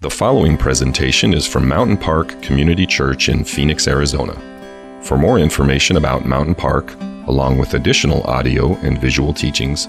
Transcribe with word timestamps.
The 0.00 0.08
following 0.08 0.56
presentation 0.56 1.34
is 1.34 1.44
from 1.44 1.66
Mountain 1.66 1.96
Park 1.96 2.40
Community 2.40 2.86
Church 2.86 3.28
in 3.28 3.42
Phoenix, 3.42 3.88
Arizona. 3.88 4.32
For 5.02 5.18
more 5.18 5.40
information 5.40 5.96
about 5.96 6.24
Mountain 6.24 6.54
Park, 6.54 6.94
along 7.26 7.58
with 7.58 7.74
additional 7.74 8.22
audio 8.22 8.76
and 8.76 9.00
visual 9.00 9.32
teachings, 9.34 9.88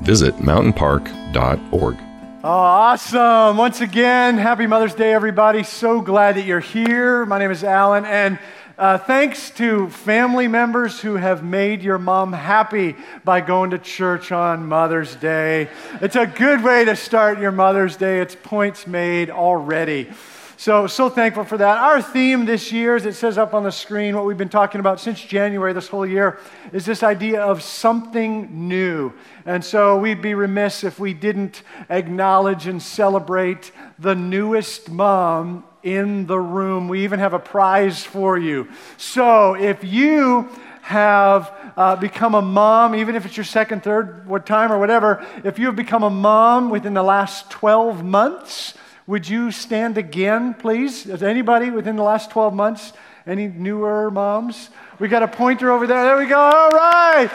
visit 0.00 0.34
mountainpark.org. 0.38 1.96
Oh, 2.42 2.48
awesome. 2.48 3.56
Once 3.56 3.80
again, 3.80 4.38
happy 4.38 4.66
Mother's 4.66 4.92
Day, 4.92 5.12
everybody. 5.12 5.62
So 5.62 6.00
glad 6.00 6.34
that 6.34 6.46
you're 6.46 6.58
here. 6.58 7.24
My 7.24 7.38
name 7.38 7.52
is 7.52 7.62
Alan, 7.62 8.04
and 8.06 8.40
uh, 8.76 8.98
thanks 8.98 9.50
to 9.50 9.88
family 9.88 10.48
members 10.48 11.00
who 11.00 11.14
have 11.14 11.44
made 11.44 11.82
your 11.82 11.98
mom 11.98 12.32
happy 12.32 12.96
by 13.24 13.40
going 13.40 13.70
to 13.70 13.78
church 13.78 14.32
on 14.32 14.66
Mother's 14.66 15.14
Day. 15.16 15.68
It's 16.00 16.16
a 16.16 16.26
good 16.26 16.64
way 16.64 16.84
to 16.84 16.96
start 16.96 17.38
your 17.38 17.52
Mother's 17.52 17.96
Day. 17.96 18.20
It's 18.20 18.34
points 18.34 18.86
made 18.86 19.30
already. 19.30 20.10
So, 20.56 20.86
so 20.86 21.08
thankful 21.08 21.44
for 21.44 21.58
that. 21.58 21.78
Our 21.78 22.00
theme 22.00 22.46
this 22.46 22.72
year, 22.72 22.96
as 22.96 23.06
it 23.06 23.14
says 23.14 23.38
up 23.38 23.54
on 23.54 23.64
the 23.64 23.70
screen, 23.70 24.16
what 24.16 24.24
we've 24.24 24.38
been 24.38 24.48
talking 24.48 24.80
about 24.80 24.98
since 24.98 25.20
January 25.20 25.72
this 25.72 25.88
whole 25.88 26.06
year, 26.06 26.38
is 26.72 26.84
this 26.84 27.02
idea 27.02 27.42
of 27.42 27.62
something 27.62 28.68
new. 28.68 29.12
And 29.46 29.64
so 29.64 29.98
we'd 29.98 30.22
be 30.22 30.34
remiss 30.34 30.82
if 30.82 30.98
we 30.98 31.12
didn't 31.12 31.62
acknowledge 31.90 32.66
and 32.66 32.82
celebrate 32.82 33.72
the 33.98 34.14
newest 34.14 34.90
mom 34.90 35.64
in 35.84 36.26
the 36.26 36.38
room. 36.38 36.88
We 36.88 37.04
even 37.04 37.20
have 37.20 37.34
a 37.34 37.38
prize 37.38 38.02
for 38.02 38.36
you. 38.36 38.68
So 38.96 39.54
if 39.54 39.84
you 39.84 40.48
have 40.80 41.52
uh, 41.76 41.96
become 41.96 42.34
a 42.34 42.42
mom, 42.42 42.94
even 42.94 43.14
if 43.14 43.24
it's 43.24 43.36
your 43.36 43.44
second, 43.44 43.82
third 43.82 44.26
what 44.26 44.46
time 44.46 44.72
or 44.72 44.78
whatever, 44.78 45.24
if 45.44 45.58
you 45.58 45.66
have 45.66 45.76
become 45.76 46.02
a 46.02 46.10
mom 46.10 46.70
within 46.70 46.94
the 46.94 47.02
last 47.02 47.50
12 47.50 48.02
months, 48.02 48.74
would 49.06 49.28
you 49.28 49.50
stand 49.50 49.98
again, 49.98 50.54
please? 50.54 51.06
Is 51.06 51.22
anybody 51.22 51.70
within 51.70 51.96
the 51.96 52.02
last 52.02 52.30
12 52.30 52.54
months? 52.54 52.94
Any 53.26 53.48
newer 53.48 54.10
moms? 54.10 54.70
We 54.98 55.08
got 55.08 55.22
a 55.22 55.28
pointer 55.28 55.70
over 55.70 55.86
there. 55.86 56.04
There 56.04 56.16
we 56.18 56.26
go. 56.26 56.38
All 56.38 56.70
right. 56.70 57.30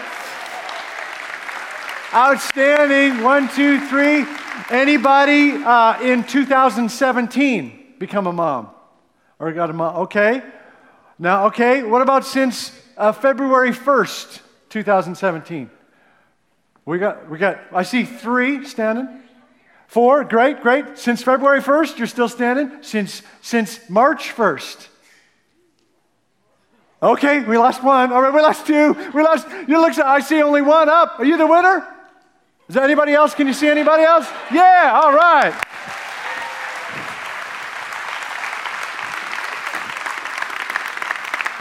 Outstanding. 2.14 3.24
One, 3.24 3.50
two, 3.50 3.80
three. 3.88 4.26
Anybody 4.72 5.52
uh, 5.64 6.02
in 6.02 6.24
2017? 6.24 7.79
Become 8.00 8.26
a 8.26 8.34
mom 8.34 8.70
or 9.38 9.52
got 9.52 9.70
a 9.70 9.74
mom. 9.74 9.96
Okay. 10.04 10.42
Now, 11.20 11.48
okay, 11.48 11.84
what 11.84 12.02
about 12.02 12.26
since 12.26 12.72
uh, 12.98 13.12
February 13.12 13.72
1st, 13.72 14.40
2017? 14.70 15.70
We 16.86 16.98
got, 16.98 17.30
we 17.30 17.38
got, 17.38 17.60
I 17.74 17.84
see 17.84 18.06
three 18.06 18.66
standing. 18.66 19.08
Four, 19.88 20.24
great, 20.24 20.62
great. 20.62 20.98
Since 20.98 21.22
February 21.24 21.62
1st, 21.62 21.98
you're 21.98 22.08
still 22.08 22.30
standing? 22.30 22.84
Since, 22.84 23.22
since 23.42 23.90
March 23.90 24.34
1st. 24.34 24.88
Okay, 27.02 27.42
we 27.42 27.58
lost 27.58 27.84
one. 27.84 28.12
All 28.12 28.22
right, 28.22 28.34
we 28.34 28.42
lost 28.42 28.66
two. 28.66 28.94
We 29.14 29.24
lost, 29.24 29.48
you 29.68 29.80
look, 29.80 29.98
I 29.98 30.20
see 30.20 30.42
only 30.42 30.62
one 30.62 30.90
up. 30.90 31.20
Are 31.20 31.26
you 31.26 31.38
the 31.38 31.48
winner? 31.48 31.86
Is 32.68 32.76
there 32.76 32.84
anybody 32.84 33.14
else? 33.14 33.34
Can 33.34 33.48
you 33.48 33.54
see 33.54 33.68
anybody 33.68 34.04
else? 34.04 34.28
Yeah, 34.54 35.00
all 35.02 35.14
right. 35.14 35.54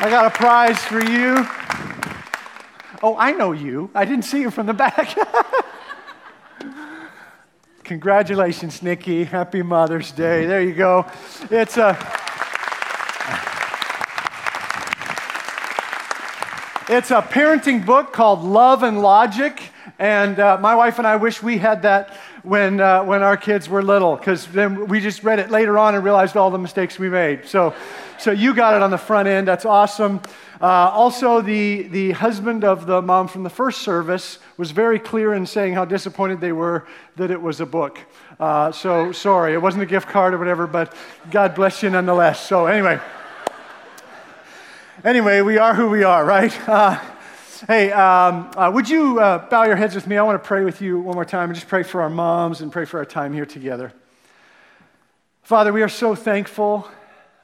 I 0.00 0.08
got 0.10 0.26
a 0.26 0.30
prize 0.30 0.78
for 0.78 1.04
you. 1.04 1.44
Oh, 3.02 3.16
I 3.18 3.32
know 3.32 3.50
you. 3.50 3.90
I 3.96 4.04
didn't 4.04 4.26
see 4.26 4.40
you 4.40 4.52
from 4.52 4.66
the 4.66 4.72
back. 4.72 5.18
Congratulations, 7.82 8.80
Nikki. 8.80 9.24
Happy 9.24 9.60
Mother's 9.60 10.12
Day. 10.12 10.46
There 10.46 10.62
you 10.62 10.74
go. 10.74 11.04
It's 11.50 11.76
a. 11.78 11.98
It's 16.88 17.10
a 17.10 17.20
parenting 17.20 17.84
book 17.84 18.12
called 18.12 18.44
Love 18.44 18.84
and 18.84 19.02
Logic. 19.02 19.60
And 19.98 20.38
uh, 20.38 20.58
my 20.60 20.76
wife 20.76 20.98
and 20.98 21.08
I 21.08 21.16
wish 21.16 21.42
we 21.42 21.58
had 21.58 21.82
that 21.82 22.16
when, 22.42 22.80
uh, 22.80 23.04
when 23.04 23.22
our 23.22 23.36
kids 23.36 23.68
were 23.68 23.82
little, 23.82 24.16
because 24.16 24.46
then 24.48 24.86
we 24.86 25.00
just 25.00 25.24
read 25.24 25.38
it 25.38 25.50
later 25.50 25.78
on 25.78 25.94
and 25.94 26.04
realized 26.04 26.36
all 26.36 26.50
the 26.50 26.58
mistakes 26.58 26.98
we 26.98 27.08
made. 27.08 27.46
So, 27.46 27.74
so 28.18 28.30
you 28.30 28.54
got 28.54 28.74
it 28.74 28.82
on 28.82 28.90
the 28.90 28.98
front 28.98 29.28
end. 29.28 29.48
That's 29.48 29.64
awesome. 29.64 30.20
Uh, 30.60 30.66
also, 30.66 31.40
the, 31.40 31.82
the 31.82 32.12
husband 32.12 32.64
of 32.64 32.86
the 32.86 33.00
mom 33.00 33.28
from 33.28 33.44
the 33.44 33.50
first 33.50 33.82
service 33.82 34.38
was 34.56 34.72
very 34.72 34.98
clear 34.98 35.34
in 35.34 35.46
saying 35.46 35.74
how 35.74 35.84
disappointed 35.84 36.40
they 36.40 36.52
were 36.52 36.86
that 37.16 37.30
it 37.30 37.40
was 37.40 37.60
a 37.60 37.66
book. 37.66 38.00
Uh, 38.40 38.72
so 38.72 39.12
sorry, 39.12 39.52
it 39.52 39.62
wasn't 39.62 39.82
a 39.82 39.86
gift 39.86 40.08
card 40.08 40.34
or 40.34 40.38
whatever, 40.38 40.66
but 40.66 40.94
God 41.30 41.54
bless 41.54 41.82
you 41.82 41.90
nonetheless. 41.90 42.44
So 42.46 42.66
anyway, 42.66 43.00
anyway, 45.04 45.40
we 45.42 45.58
are 45.58 45.74
who 45.74 45.88
we 45.88 46.02
are, 46.02 46.24
right? 46.24 47.08
Hey, 47.66 47.90
um, 47.90 48.52
uh, 48.56 48.70
would 48.72 48.88
you 48.88 49.18
uh, 49.18 49.48
bow 49.48 49.64
your 49.64 49.74
heads 49.74 49.96
with 49.96 50.06
me? 50.06 50.16
I 50.16 50.22
want 50.22 50.40
to 50.40 50.46
pray 50.46 50.62
with 50.62 50.80
you 50.80 51.00
one 51.00 51.16
more 51.16 51.24
time 51.24 51.50
and 51.50 51.56
just 51.56 51.66
pray 51.66 51.82
for 51.82 52.02
our 52.02 52.10
moms 52.10 52.60
and 52.60 52.70
pray 52.70 52.84
for 52.84 52.98
our 52.98 53.04
time 53.04 53.32
here 53.32 53.46
together. 53.46 53.92
Father, 55.42 55.72
we 55.72 55.82
are 55.82 55.88
so 55.88 56.14
thankful 56.14 56.88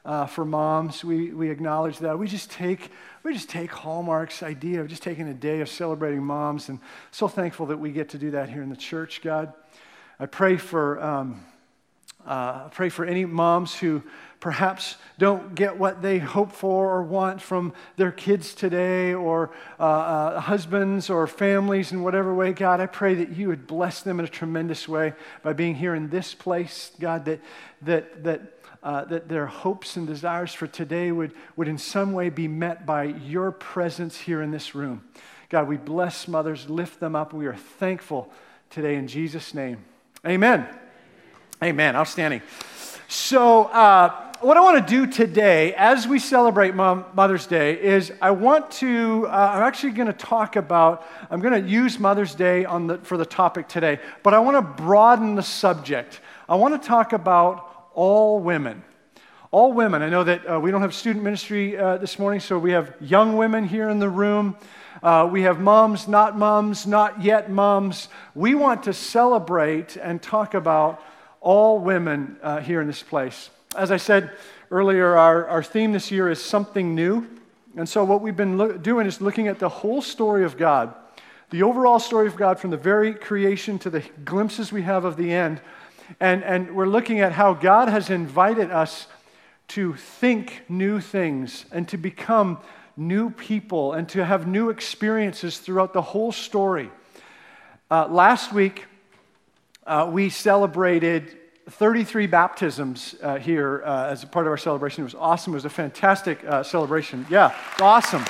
uh, 0.05 0.25
for 0.25 0.45
moms. 0.45 1.03
We, 1.03 1.33
we 1.33 1.49
acknowledge 1.49 1.99
that. 1.99 2.17
We 2.17 2.27
just 2.27 2.49
take 2.49 2.91
we 3.23 3.33
just 3.33 3.49
take 3.49 3.71
Hallmark's 3.71 4.41
idea 4.41 4.79
of 4.79 4.87
just 4.87 5.03
taking 5.03 5.27
a 5.27 5.33
day 5.33 5.59
of 5.59 5.67
celebrating 5.67 6.23
moms, 6.23 6.69
and 6.69 6.79
so 7.11 7.27
thankful 7.27 7.65
that 7.65 7.77
we 7.77 7.91
get 7.91 8.09
to 8.09 8.17
do 8.17 8.31
that 8.31 8.47
here 8.47 8.61
in 8.61 8.69
the 8.69 8.77
church. 8.77 9.21
God, 9.21 9.51
I 10.17 10.27
pray 10.27 10.55
for 10.55 11.03
um, 11.03 11.45
uh, 12.25 12.69
pray 12.69 12.87
for 12.87 13.03
any 13.03 13.25
moms 13.25 13.75
who 13.75 14.01
perhaps 14.45 14.97
don't 15.17 15.55
get 15.55 15.75
what 15.75 16.03
they 16.03 16.19
hope 16.19 16.51
for 16.51 16.93
or 16.93 17.01
want 17.01 17.41
from 17.41 17.73
their 17.95 18.11
kids 18.11 18.53
today, 18.53 19.11
or 19.11 19.49
uh, 19.79 19.83
uh, 19.83 20.39
husbands 20.39 21.09
or 21.09 21.25
families 21.25 21.91
in 21.91 22.03
whatever 22.03 22.31
way, 22.31 22.53
God, 22.53 22.79
I 22.79 22.85
pray 22.85 23.15
that 23.15 23.31
you 23.31 23.47
would 23.47 23.65
bless 23.65 24.03
them 24.03 24.19
in 24.19 24.25
a 24.25 24.27
tremendous 24.27 24.87
way 24.87 25.13
by 25.41 25.53
being 25.53 25.73
here 25.73 25.95
in 25.95 26.11
this 26.11 26.35
place, 26.35 26.91
God, 26.99 27.25
that, 27.25 27.41
that, 27.81 28.23
that, 28.23 28.41
uh, 28.83 29.05
that 29.05 29.27
their 29.27 29.47
hopes 29.47 29.97
and 29.97 30.05
desires 30.05 30.53
for 30.53 30.67
today 30.67 31.11
would, 31.11 31.33
would 31.55 31.67
in 31.67 31.79
some 31.79 32.13
way 32.13 32.29
be 32.29 32.47
met 32.47 32.85
by 32.85 33.05
your 33.05 33.51
presence 33.51 34.15
here 34.15 34.43
in 34.43 34.51
this 34.51 34.75
room. 34.75 35.03
God, 35.49 35.67
we 35.67 35.77
bless 35.77 36.27
mothers, 36.27 36.69
lift 36.69 36.99
them 36.99 37.15
up. 37.15 37.33
We 37.33 37.47
are 37.47 37.55
thankful 37.55 38.31
today 38.69 38.93
in 38.93 39.07
Jesus' 39.07 39.55
name. 39.55 39.83
Amen. 40.23 40.67
Amen. 41.63 41.95
Outstanding. 41.95 42.43
So, 43.07 43.65
uh, 43.65 44.24
what 44.41 44.57
I 44.57 44.61
want 44.61 44.85
to 44.85 44.93
do 44.93 45.07
today, 45.07 45.73
as 45.75 46.07
we 46.07 46.19
celebrate 46.19 46.75
Mom, 46.75 47.05
Mother's 47.13 47.47
Day, 47.47 47.81
is 47.81 48.11
I 48.21 48.31
want 48.31 48.69
to, 48.71 49.27
uh, 49.27 49.51
I'm 49.55 49.63
actually 49.63 49.91
going 49.91 50.07
to 50.07 50.13
talk 50.13 50.55
about, 50.55 51.05
I'm 51.29 51.39
going 51.39 51.63
to 51.63 51.69
use 51.69 51.99
Mother's 51.99 52.35
Day 52.35 52.65
on 52.65 52.87
the, 52.87 52.97
for 52.97 53.17
the 53.17 53.25
topic 53.25 53.67
today, 53.67 53.99
but 54.23 54.33
I 54.33 54.39
want 54.39 54.57
to 54.57 54.83
broaden 54.83 55.35
the 55.35 55.43
subject. 55.43 56.19
I 56.49 56.55
want 56.55 56.81
to 56.81 56.87
talk 56.87 57.13
about 57.13 57.89
all 57.93 58.39
women. 58.39 58.83
All 59.51 59.71
women. 59.71 60.01
I 60.01 60.09
know 60.09 60.23
that 60.23 60.49
uh, 60.49 60.59
we 60.59 60.69
don't 60.69 60.81
have 60.81 60.93
student 60.93 61.23
ministry 61.23 61.77
uh, 61.77 61.97
this 61.97 62.19
morning, 62.19 62.39
so 62.39 62.59
we 62.59 62.71
have 62.71 62.93
young 62.99 63.37
women 63.37 63.63
here 63.63 63.89
in 63.89 63.99
the 63.99 64.09
room. 64.09 64.57
Uh, 65.01 65.29
we 65.31 65.43
have 65.43 65.59
moms, 65.59 66.07
not 66.07 66.37
moms, 66.37 66.85
not 66.85 67.21
yet 67.21 67.49
moms. 67.49 68.09
We 68.33 68.53
want 68.53 68.83
to 68.83 68.93
celebrate 68.93 69.95
and 69.97 70.21
talk 70.21 70.55
about 70.55 71.01
all 71.39 71.79
women 71.79 72.37
uh, 72.41 72.59
here 72.59 72.81
in 72.81 72.87
this 72.87 73.03
place. 73.03 73.49
As 73.75 73.91
I 73.91 73.97
said 73.97 74.31
earlier, 74.71 75.17
our, 75.17 75.47
our 75.47 75.63
theme 75.63 75.91
this 75.91 76.11
year 76.11 76.29
is 76.29 76.41
something 76.41 76.95
new. 76.95 77.27
And 77.75 77.87
so, 77.87 78.03
what 78.03 78.21
we've 78.21 78.35
been 78.35 78.57
lo- 78.57 78.77
doing 78.77 79.05
is 79.05 79.19
looking 79.19 79.47
at 79.47 79.59
the 79.59 79.69
whole 79.69 80.01
story 80.01 80.45
of 80.45 80.57
God, 80.57 80.93
the 81.49 81.63
overall 81.63 81.99
story 81.99 82.27
of 82.27 82.37
God 82.37 82.59
from 82.59 82.71
the 82.71 82.77
very 82.77 83.13
creation 83.13 83.77
to 83.79 83.89
the 83.89 84.01
glimpses 84.23 84.71
we 84.71 84.83
have 84.83 85.03
of 85.03 85.17
the 85.17 85.33
end. 85.33 85.61
And, 86.19 86.43
and 86.43 86.75
we're 86.75 86.87
looking 86.87 87.19
at 87.19 87.33
how 87.33 87.53
God 87.53 87.89
has 87.89 88.09
invited 88.09 88.71
us 88.71 89.07
to 89.69 89.95
think 89.95 90.63
new 90.69 91.01
things 91.01 91.65
and 91.71 91.87
to 91.89 91.97
become 91.97 92.59
new 92.95 93.29
people 93.29 93.93
and 93.93 94.07
to 94.09 94.23
have 94.23 94.47
new 94.47 94.69
experiences 94.69 95.57
throughout 95.57 95.91
the 95.91 96.01
whole 96.01 96.31
story. 96.31 96.89
Uh, 97.91 98.07
last 98.07 98.53
week, 98.53 98.85
uh, 99.85 100.09
we 100.11 100.29
celebrated 100.29 101.37
33 101.69 102.27
baptisms 102.27 103.15
uh, 103.23 103.37
here 103.37 103.81
uh, 103.83 104.07
as 104.07 104.23
a 104.23 104.27
part 104.27 104.45
of 104.45 104.51
our 104.51 104.57
celebration. 104.57 105.01
It 105.01 105.05
was 105.05 105.15
awesome. 105.15 105.53
It 105.53 105.55
was 105.55 105.65
a 105.65 105.69
fantastic 105.69 106.43
uh, 106.45 106.61
celebration. 106.61 107.25
Yeah, 107.27 107.55
awesome. 107.81 108.23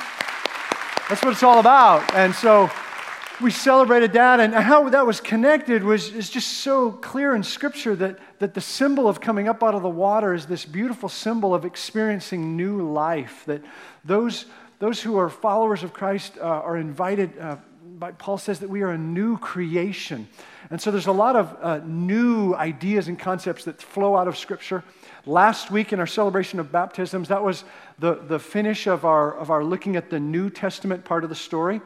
That's 1.08 1.22
what 1.22 1.32
it's 1.32 1.42
all 1.42 1.60
about. 1.60 2.14
And 2.14 2.34
so 2.34 2.70
we 3.38 3.50
celebrated 3.50 4.14
that, 4.14 4.40
and 4.40 4.54
how 4.54 4.88
that 4.88 5.06
was 5.06 5.20
connected 5.20 5.84
was 5.84 6.08
is 6.08 6.30
just 6.30 6.48
so 6.48 6.90
clear 6.90 7.34
in 7.34 7.42
Scripture 7.42 7.94
that, 7.96 8.18
that 8.38 8.54
the 8.54 8.62
symbol 8.62 9.06
of 9.06 9.20
coming 9.20 9.48
up 9.48 9.62
out 9.62 9.74
of 9.74 9.82
the 9.82 9.90
water 9.90 10.32
is 10.32 10.46
this 10.46 10.64
beautiful 10.64 11.10
symbol 11.10 11.54
of 11.54 11.66
experiencing 11.66 12.56
new 12.56 12.90
life. 12.90 13.42
That 13.44 13.62
those, 14.02 14.46
those 14.78 15.02
who 15.02 15.18
are 15.18 15.28
followers 15.28 15.82
of 15.82 15.92
Christ 15.92 16.38
uh, 16.38 16.44
are 16.44 16.78
invited 16.78 17.38
uh, 17.38 17.56
Paul 18.18 18.36
says 18.38 18.60
that 18.60 18.68
we 18.68 18.82
are 18.82 18.90
a 18.90 18.98
new 18.98 19.38
creation. 19.38 20.28
And 20.70 20.80
so 20.80 20.90
there's 20.90 21.06
a 21.06 21.12
lot 21.12 21.36
of 21.36 21.56
uh, 21.60 21.80
new 21.84 22.54
ideas 22.54 23.08
and 23.08 23.18
concepts 23.18 23.64
that 23.64 23.80
flow 23.80 24.16
out 24.16 24.28
of 24.28 24.36
Scripture. 24.36 24.84
Last 25.24 25.70
week 25.70 25.92
in 25.92 26.00
our 26.00 26.06
celebration 26.06 26.60
of 26.60 26.70
baptisms, 26.70 27.28
that 27.28 27.42
was 27.42 27.64
the, 27.98 28.14
the 28.14 28.38
finish 28.38 28.86
of 28.86 29.04
our, 29.04 29.34
of 29.34 29.50
our 29.50 29.64
looking 29.64 29.96
at 29.96 30.10
the 30.10 30.20
New 30.20 30.50
Testament 30.50 31.04
part 31.04 31.24
of 31.24 31.30
the 31.30 31.36
story. 31.36 31.80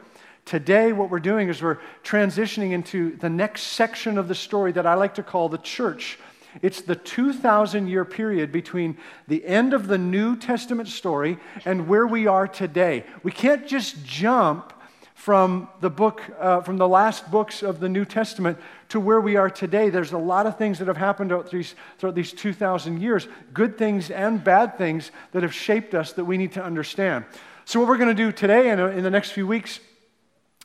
Today, 0.45 0.91
what 0.91 1.09
we're 1.09 1.19
doing 1.19 1.49
is 1.49 1.61
we're 1.61 1.79
transitioning 2.03 2.71
into 2.71 3.15
the 3.17 3.29
next 3.29 3.61
section 3.61 4.17
of 4.17 4.27
the 4.27 4.35
story 4.35 4.71
that 4.73 4.85
I 4.85 4.95
like 4.95 5.15
to 5.15 5.23
call 5.23 5.49
the 5.49 5.59
church. 5.59 6.17
It's 6.61 6.81
the 6.81 6.95
2,000 6.95 7.87
year 7.87 8.03
period 8.03 8.51
between 8.51 8.97
the 9.27 9.45
end 9.45 9.73
of 9.73 9.87
the 9.87 9.97
New 9.97 10.35
Testament 10.35 10.89
story 10.89 11.37
and 11.63 11.87
where 11.87 12.05
we 12.05 12.27
are 12.27 12.47
today. 12.47 13.05
We 13.23 13.31
can't 13.31 13.67
just 13.67 14.03
jump 14.03 14.73
from 15.21 15.69
the 15.81 15.89
book, 15.89 16.23
uh, 16.39 16.61
from 16.61 16.77
the 16.77 16.87
last 16.87 17.29
books 17.29 17.61
of 17.61 17.79
the 17.79 17.87
New 17.87 18.05
Testament 18.05 18.57
to 18.89 18.99
where 18.99 19.21
we 19.21 19.35
are 19.35 19.51
today. 19.51 19.91
There's 19.91 20.13
a 20.13 20.17
lot 20.17 20.47
of 20.47 20.57
things 20.57 20.79
that 20.79 20.87
have 20.87 20.97
happened 20.97 21.29
throughout 21.29 21.51
these, 21.51 21.75
throughout 21.99 22.15
these 22.15 22.33
2,000 22.33 22.99
years, 22.99 23.27
good 23.53 23.77
things 23.77 24.09
and 24.09 24.43
bad 24.43 24.79
things 24.79 25.11
that 25.33 25.43
have 25.43 25.53
shaped 25.53 25.93
us 25.93 26.13
that 26.13 26.25
we 26.25 26.37
need 26.37 26.53
to 26.53 26.63
understand. 26.63 27.25
So, 27.65 27.79
what 27.79 27.87
we're 27.87 27.99
going 27.99 28.09
to 28.09 28.15
do 28.15 28.31
today 28.31 28.71
and 28.71 28.81
in 28.81 29.03
the 29.03 29.11
next 29.11 29.29
few 29.29 29.45
weeks 29.45 29.79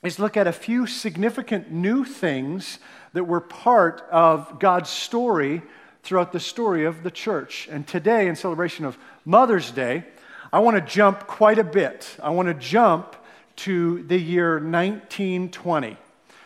is 0.03 0.19
look 0.19 0.39
at 0.39 0.47
a 0.47 0.53
few 0.53 0.87
significant 0.87 1.71
new 1.71 2.07
things 2.07 2.79
that 3.13 3.25
were 3.25 3.43
part 3.43 4.07
of 4.11 4.59
God's 4.59 4.89
story 4.89 5.61
throughout 6.03 6.33
the 6.33 6.41
story 6.41 6.87
of 6.87 7.03
the 7.03 7.11
church. 7.11 7.69
And 7.71 7.87
today, 7.87 8.27
in 8.27 8.35
celebration 8.35 8.87
of 8.87 8.97
Mother's 9.27 9.71
Day, 9.71 10.05
I 10.51 10.61
want 10.61 10.79
to 10.79 10.81
jump 10.81 11.27
quite 11.27 11.59
a 11.59 11.65
bit. 11.65 12.17
I 12.23 12.31
want 12.31 12.49
to 12.49 12.55
jump 12.55 13.17
to 13.57 14.03
the 14.05 14.19
year 14.19 14.55
1920. 14.55 15.97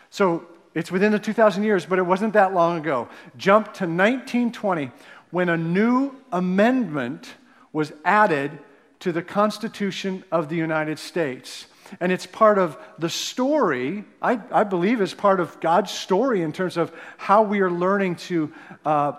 So 0.09 0.47
it's 0.73 0.91
within 0.91 1.11
the 1.11 1.19
2,000 1.19 1.63
years, 1.63 1.85
but 1.85 1.99
it 1.99 2.05
wasn't 2.05 2.33
that 2.33 2.53
long 2.53 2.77
ago. 2.77 3.09
Jump 3.37 3.67
to 3.67 3.85
1920 3.85 4.91
when 5.31 5.49
a 5.49 5.57
new 5.57 6.15
amendment 6.31 7.35
was 7.73 7.91
added 8.05 8.59
to 8.99 9.11
the 9.11 9.21
Constitution 9.21 10.23
of 10.31 10.49
the 10.49 10.55
United 10.55 10.99
States. 10.99 11.65
And 11.99 12.11
it's 12.11 12.25
part 12.25 12.57
of 12.57 12.77
the 12.99 13.09
story, 13.09 14.05
I, 14.21 14.39
I 14.51 14.63
believe, 14.63 15.01
is 15.01 15.13
part 15.13 15.39
of 15.39 15.59
God's 15.59 15.91
story 15.91 16.41
in 16.41 16.53
terms 16.53 16.77
of 16.77 16.93
how 17.17 17.41
we 17.41 17.59
are 17.61 17.71
learning 17.71 18.15
to 18.27 18.53
uh, 18.85 19.13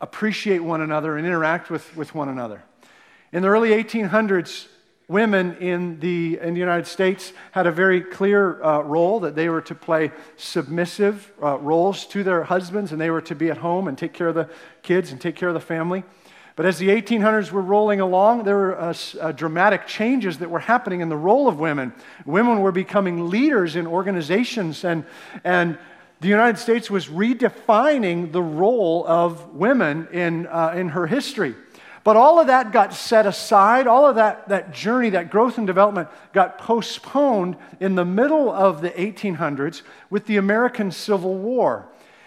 appreciate 0.00 0.58
one 0.58 0.80
another 0.80 1.16
and 1.16 1.26
interact 1.26 1.70
with, 1.70 1.96
with 1.96 2.14
one 2.14 2.28
another. 2.28 2.62
In 3.32 3.42
the 3.42 3.48
early 3.48 3.70
1800s, 3.70 4.66
women 5.10 5.56
in 5.56 5.98
the, 5.98 6.38
in 6.38 6.54
the 6.54 6.60
United 6.60 6.86
States 6.86 7.32
had 7.50 7.66
a 7.66 7.72
very 7.72 8.00
clear 8.00 8.62
uh, 8.62 8.80
role 8.82 9.18
that 9.20 9.34
they 9.34 9.48
were 9.48 9.60
to 9.60 9.74
play 9.74 10.12
submissive 10.36 11.32
uh, 11.42 11.58
roles 11.58 12.06
to 12.06 12.22
their 12.22 12.44
husbands 12.44 12.92
and 12.92 13.00
they 13.00 13.10
were 13.10 13.20
to 13.20 13.34
be 13.34 13.50
at 13.50 13.58
home 13.58 13.88
and 13.88 13.98
take 13.98 14.12
care 14.12 14.28
of 14.28 14.36
the 14.36 14.48
kids 14.82 15.10
and 15.10 15.20
take 15.20 15.34
care 15.34 15.48
of 15.48 15.54
the 15.54 15.60
family. 15.60 16.04
But 16.54 16.64
as 16.64 16.78
the 16.78 16.90
1800s 16.90 17.50
were 17.50 17.60
rolling 17.60 18.00
along, 18.00 18.44
there 18.44 18.56
were 18.56 18.80
uh, 18.80 18.94
uh, 19.20 19.32
dramatic 19.32 19.88
changes 19.88 20.38
that 20.38 20.48
were 20.48 20.60
happening 20.60 21.00
in 21.00 21.08
the 21.08 21.16
role 21.16 21.48
of 21.48 21.58
women. 21.58 21.92
Women 22.24 22.60
were 22.60 22.72
becoming 22.72 23.30
leaders 23.30 23.74
in 23.74 23.88
organizations, 23.88 24.84
and, 24.84 25.04
and 25.42 25.76
the 26.20 26.28
United 26.28 26.58
States 26.58 26.88
was 26.88 27.08
redefining 27.08 28.30
the 28.30 28.42
role 28.42 29.04
of 29.08 29.54
women 29.54 30.06
in, 30.12 30.46
uh, 30.46 30.74
in 30.76 30.90
her 30.90 31.06
history. 31.06 31.56
But 32.10 32.16
all 32.16 32.40
of 32.40 32.48
that 32.48 32.72
got 32.72 32.92
set 32.92 33.24
aside. 33.24 33.86
All 33.86 34.04
of 34.04 34.16
that, 34.16 34.48
that 34.48 34.72
journey, 34.74 35.10
that 35.10 35.30
growth 35.30 35.58
and 35.58 35.66
development 35.68 36.08
got 36.32 36.58
postponed 36.58 37.56
in 37.78 37.94
the 37.94 38.04
middle 38.04 38.50
of 38.50 38.80
the 38.80 38.90
1800s 38.90 39.82
with 40.10 40.26
the 40.26 40.36
American 40.36 40.90
Civil 40.90 41.36
War. 41.36 41.86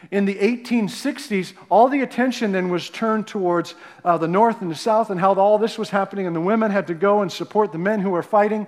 In 0.09 0.23
the 0.23 0.35
1860s, 0.35 1.51
all 1.67 1.89
the 1.89 1.99
attention 1.99 2.53
then 2.53 2.69
was 2.69 2.89
turned 2.89 3.27
towards 3.27 3.75
uh, 4.05 4.17
the 4.17 4.25
North 4.25 4.61
and 4.61 4.71
the 4.71 4.75
South 4.75 5.09
and 5.09 5.19
how 5.19 5.33
all 5.33 5.57
this 5.57 5.77
was 5.77 5.89
happening, 5.89 6.27
and 6.27 6.33
the 6.33 6.39
women 6.39 6.71
had 6.71 6.87
to 6.87 6.93
go 6.93 7.21
and 7.21 7.29
support 7.29 7.73
the 7.73 7.77
men 7.77 7.99
who 7.99 8.11
were 8.11 8.23
fighting. 8.23 8.67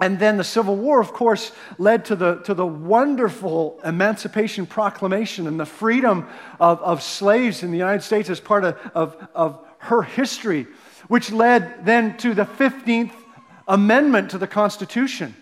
And 0.00 0.20
then 0.20 0.36
the 0.36 0.44
Civil 0.44 0.76
War, 0.76 1.00
of 1.00 1.12
course, 1.12 1.50
led 1.76 2.04
to 2.04 2.14
the, 2.14 2.36
to 2.42 2.54
the 2.54 2.64
wonderful 2.64 3.80
Emancipation 3.84 4.64
Proclamation 4.64 5.48
and 5.48 5.58
the 5.58 5.66
freedom 5.66 6.28
of, 6.60 6.80
of 6.82 7.02
slaves 7.02 7.64
in 7.64 7.72
the 7.72 7.78
United 7.78 8.04
States 8.04 8.30
as 8.30 8.38
part 8.38 8.62
of, 8.62 8.78
of, 8.94 9.28
of 9.34 9.64
her 9.78 10.02
history, 10.02 10.66
which 11.08 11.30
led 11.30 11.84
then 11.84 12.16
to 12.18 12.34
the 12.34 12.44
15th 12.44 13.12
Amendment 13.66 14.30
to 14.30 14.38
the 14.38 14.46
Constitution 14.46 15.34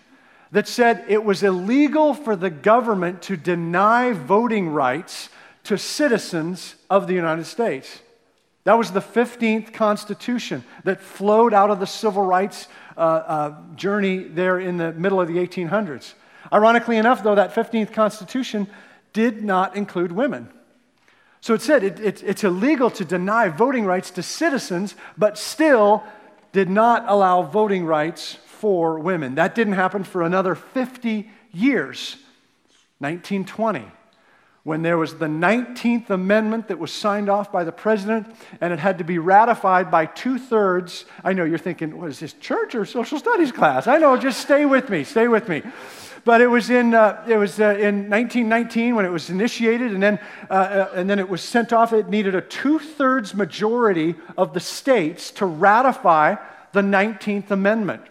that 0.51 0.67
said 0.67 1.05
it 1.07 1.23
was 1.23 1.43
illegal 1.43 2.13
for 2.13 2.35
the 2.35 2.49
government 2.49 3.21
to 3.23 3.37
deny 3.37 4.11
voting 4.11 4.69
rights 4.69 5.29
to 5.63 5.77
citizens 5.77 6.75
of 6.89 7.07
the 7.07 7.13
United 7.13 7.45
States. 7.45 8.01
That 8.63 8.77
was 8.77 8.91
the 8.91 9.01
15th 9.01 9.73
Constitution 9.73 10.63
that 10.83 11.01
flowed 11.01 11.53
out 11.53 11.69
of 11.69 11.79
the 11.79 11.87
civil 11.87 12.25
rights 12.25 12.67
uh, 12.97 12.99
uh, 12.99 13.55
journey 13.75 14.19
there 14.19 14.59
in 14.59 14.77
the 14.77 14.91
middle 14.93 15.21
of 15.21 15.27
the 15.27 15.35
1800s. 15.35 16.13
Ironically 16.51 16.97
enough, 16.97 17.23
though, 17.23 17.35
that 17.35 17.53
15th 17.53 17.93
Constitution 17.93 18.67
did 19.13 19.43
not 19.43 19.75
include 19.75 20.11
women. 20.11 20.49
So 21.47 21.53
it 21.53 21.61
said 21.61 21.81
it, 21.81 22.01
it, 22.01 22.23
it's 22.23 22.43
illegal 22.43 22.89
to 22.89 23.05
deny 23.05 23.47
voting 23.47 23.85
rights 23.85 24.11
to 24.11 24.21
citizens, 24.21 24.95
but 25.17 25.37
still 25.37 26.03
did 26.51 26.69
not 26.69 27.05
allow 27.07 27.41
voting 27.41 27.85
rights 27.85 28.33
for 28.47 28.99
women. 28.99 29.35
That 29.35 29.55
didn't 29.55 29.75
happen 29.75 30.03
for 30.03 30.23
another 30.23 30.55
50 30.55 31.31
years. 31.53 32.17
1920, 32.99 33.85
when 34.63 34.81
there 34.81 34.97
was 34.97 35.19
the 35.19 35.27
19th 35.27 36.09
Amendment 36.09 36.67
that 36.67 36.79
was 36.79 36.91
signed 36.91 37.29
off 37.29 37.49
by 37.49 37.63
the 37.63 37.71
president, 37.71 38.27
and 38.59 38.73
it 38.73 38.79
had 38.79 38.97
to 38.97 39.05
be 39.05 39.17
ratified 39.17 39.89
by 39.89 40.05
two 40.05 40.37
thirds. 40.37 41.05
I 41.23 41.31
know 41.31 41.45
you're 41.45 41.57
thinking, 41.57 41.97
what 41.97 42.09
is 42.09 42.19
this, 42.19 42.33
church 42.33 42.75
or 42.75 42.83
social 42.83 43.19
studies 43.19 43.53
class? 43.53 43.87
I 43.87 43.99
know, 43.99 44.17
just 44.17 44.41
stay 44.41 44.65
with 44.65 44.89
me, 44.89 45.05
stay 45.05 45.29
with 45.29 45.47
me. 45.47 45.63
But 46.23 46.41
it 46.41 46.47
was 46.47 46.69
in, 46.69 46.93
uh, 46.93 47.23
it 47.27 47.37
was, 47.37 47.59
uh, 47.59 47.69
in 47.69 48.09
1919 48.09 48.95
when 48.95 49.05
it 49.05 49.11
was 49.11 49.29
initiated, 49.29 49.93
and 49.93 50.01
then, 50.01 50.19
uh, 50.49 50.53
uh, 50.53 50.91
and 50.95 51.09
then 51.09 51.19
it 51.19 51.29
was 51.29 51.41
sent 51.41 51.73
off. 51.73 51.93
It 51.93 52.09
needed 52.09 52.35
a 52.35 52.41
two 52.41 52.79
thirds 52.79 53.33
majority 53.33 54.15
of 54.37 54.53
the 54.53 54.59
states 54.59 55.31
to 55.31 55.45
ratify 55.45 56.35
the 56.73 56.81
19th 56.81 57.51
Amendment. 57.51 58.03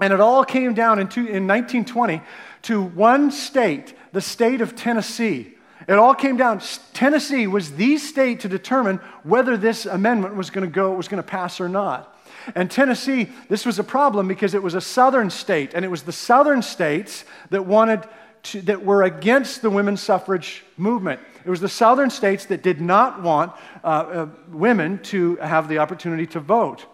And 0.00 0.12
it 0.12 0.20
all 0.20 0.44
came 0.44 0.74
down 0.74 0.98
in, 0.98 1.08
two, 1.08 1.20
in 1.20 1.46
1920 1.46 2.20
to 2.62 2.82
one 2.82 3.30
state, 3.30 3.94
the 4.12 4.20
state 4.20 4.60
of 4.60 4.76
Tennessee. 4.76 5.54
It 5.88 5.94
all 5.94 6.14
came 6.14 6.36
down. 6.36 6.60
Tennessee 6.92 7.46
was 7.46 7.72
the 7.72 7.96
state 7.98 8.40
to 8.40 8.48
determine 8.48 8.96
whether 9.22 9.56
this 9.56 9.86
amendment 9.86 10.34
was 10.34 10.50
going 10.50 10.66
to 10.66 10.72
go, 10.72 10.92
was 10.92 11.08
going 11.08 11.22
to 11.22 11.28
pass 11.28 11.60
or 11.60 11.68
not. 11.68 12.15
And 12.54 12.70
Tennessee, 12.70 13.28
this 13.48 13.66
was 13.66 13.78
a 13.78 13.84
problem 13.84 14.28
because 14.28 14.54
it 14.54 14.62
was 14.62 14.74
a 14.74 14.80
southern 14.80 15.30
state, 15.30 15.74
and 15.74 15.84
it 15.84 15.88
was 15.88 16.02
the 16.02 16.12
southern 16.12 16.62
states 16.62 17.24
that 17.50 17.66
wanted 17.66 18.04
to, 18.44 18.62
that 18.62 18.84
were 18.84 19.02
against 19.02 19.62
the 19.62 19.70
women's 19.70 20.00
suffrage 20.00 20.64
movement. 20.76 21.20
It 21.44 21.50
was 21.50 21.60
the 21.60 21.68
southern 21.68 22.10
states 22.10 22.46
that 22.46 22.62
did 22.62 22.80
not 22.80 23.22
want 23.22 23.52
uh, 23.82 23.86
uh, 23.86 24.28
women 24.48 24.98
to 25.04 25.36
have 25.36 25.68
the 25.68 25.78
opportunity 25.78 26.26
to 26.28 26.40
vote. 26.40 26.86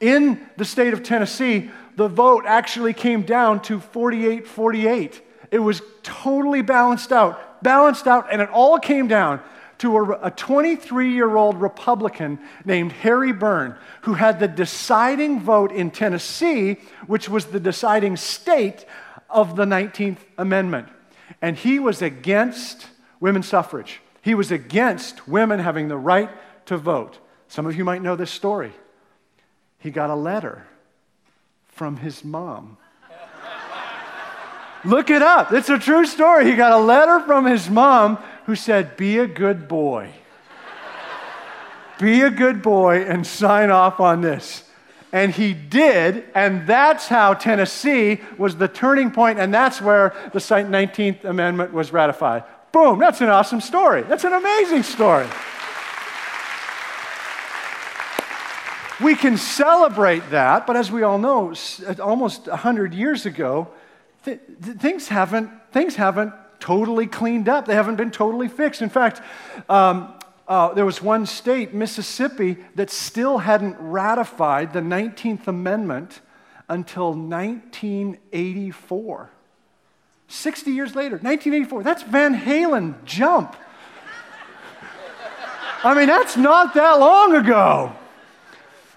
In 0.00 0.48
the 0.56 0.64
state 0.64 0.92
of 0.92 1.02
Tennessee, 1.02 1.70
the 1.96 2.08
vote 2.08 2.44
actually 2.46 2.92
came 2.92 3.22
down 3.22 3.60
to 3.62 3.80
48 3.80 4.46
48. 4.46 5.22
It 5.50 5.58
was 5.58 5.82
totally 6.02 6.62
balanced 6.62 7.12
out, 7.12 7.62
balanced 7.62 8.06
out, 8.06 8.26
and 8.32 8.42
it 8.42 8.48
all 8.50 8.78
came 8.78 9.06
down 9.06 9.40
to 9.78 10.14
a 10.22 10.30
23 10.30 11.12
year 11.12 11.36
old 11.36 11.60
Republican 11.60 12.38
named 12.64 12.92
Harry 12.92 13.32
Burn, 13.32 13.76
who 14.02 14.14
had 14.14 14.40
the 14.40 14.48
deciding 14.48 15.40
vote 15.40 15.72
in 15.72 15.90
Tennessee, 15.90 16.76
which 17.06 17.28
was 17.28 17.46
the 17.46 17.60
deciding 17.60 18.16
state 18.16 18.84
of 19.28 19.56
the 19.56 19.64
19th 19.64 20.18
Amendment. 20.38 20.88
And 21.42 21.56
he 21.56 21.78
was 21.78 22.02
against 22.02 22.86
women's 23.20 23.48
suffrage, 23.48 24.00
he 24.22 24.34
was 24.34 24.50
against 24.50 25.28
women 25.28 25.60
having 25.60 25.88
the 25.88 25.96
right 25.96 26.30
to 26.66 26.76
vote. 26.76 27.18
Some 27.48 27.66
of 27.66 27.76
you 27.76 27.84
might 27.84 28.02
know 28.02 28.16
this 28.16 28.30
story. 28.30 28.72
He 29.78 29.90
got 29.90 30.10
a 30.10 30.14
letter 30.14 30.66
from 31.66 31.98
his 31.98 32.24
mom. 32.24 32.78
Look 34.84 35.08
it 35.10 35.22
up. 35.22 35.52
It's 35.52 35.70
a 35.70 35.78
true 35.78 36.04
story. 36.04 36.44
He 36.50 36.56
got 36.56 36.72
a 36.72 36.78
letter 36.78 37.20
from 37.20 37.46
his 37.46 37.70
mom 37.70 38.18
who 38.46 38.54
said, 38.54 38.96
Be 38.96 39.18
a 39.18 39.26
good 39.26 39.68
boy. 39.68 40.10
Be 41.98 42.22
a 42.22 42.30
good 42.30 42.62
boy 42.62 43.02
and 43.02 43.26
sign 43.26 43.70
off 43.70 44.00
on 44.00 44.20
this. 44.20 44.64
And 45.12 45.32
he 45.32 45.54
did, 45.54 46.24
and 46.34 46.66
that's 46.66 47.06
how 47.06 47.34
Tennessee 47.34 48.20
was 48.36 48.56
the 48.56 48.66
turning 48.66 49.12
point, 49.12 49.38
and 49.38 49.54
that's 49.54 49.80
where 49.80 50.12
the 50.32 50.40
19th 50.40 51.24
Amendment 51.24 51.72
was 51.72 51.92
ratified. 51.92 52.42
Boom, 52.72 52.98
that's 52.98 53.20
an 53.20 53.28
awesome 53.28 53.60
story. 53.60 54.02
That's 54.02 54.24
an 54.24 54.32
amazing 54.32 54.82
story. 54.82 55.28
We 59.00 59.14
can 59.14 59.36
celebrate 59.36 60.30
that, 60.30 60.66
but 60.66 60.76
as 60.76 60.90
we 60.90 61.04
all 61.04 61.18
know, 61.18 61.54
almost 62.00 62.48
100 62.48 62.92
years 62.92 63.24
ago, 63.24 63.68
th- 64.24 64.40
th- 64.64 64.76
things, 64.78 65.06
haven't, 65.06 65.50
things 65.72 65.94
haven't 65.94 66.32
totally 66.64 67.06
cleaned 67.06 67.46
up. 67.46 67.66
They 67.66 67.74
haven't 67.74 67.96
been 67.96 68.10
totally 68.10 68.48
fixed. 68.48 68.80
In 68.80 68.88
fact, 68.88 69.20
um, 69.68 70.14
uh, 70.48 70.72
there 70.72 70.86
was 70.86 71.02
one 71.02 71.26
state, 71.26 71.74
Mississippi, 71.74 72.56
that 72.74 72.88
still 72.88 73.36
hadn't 73.36 73.76
ratified 73.78 74.72
the 74.72 74.80
19th 74.80 75.46
Amendment 75.46 76.22
until 76.66 77.12
1984. 77.12 79.30
60 80.28 80.70
years 80.70 80.94
later, 80.94 81.16
1984. 81.16 81.82
That's 81.82 82.02
Van 82.02 82.34
Halen 82.34 83.04
jump. 83.04 83.56
I 85.84 85.92
mean, 85.92 86.06
that's 86.06 86.38
not 86.38 86.72
that 86.72 86.98
long 86.98 87.34
ago. 87.34 87.92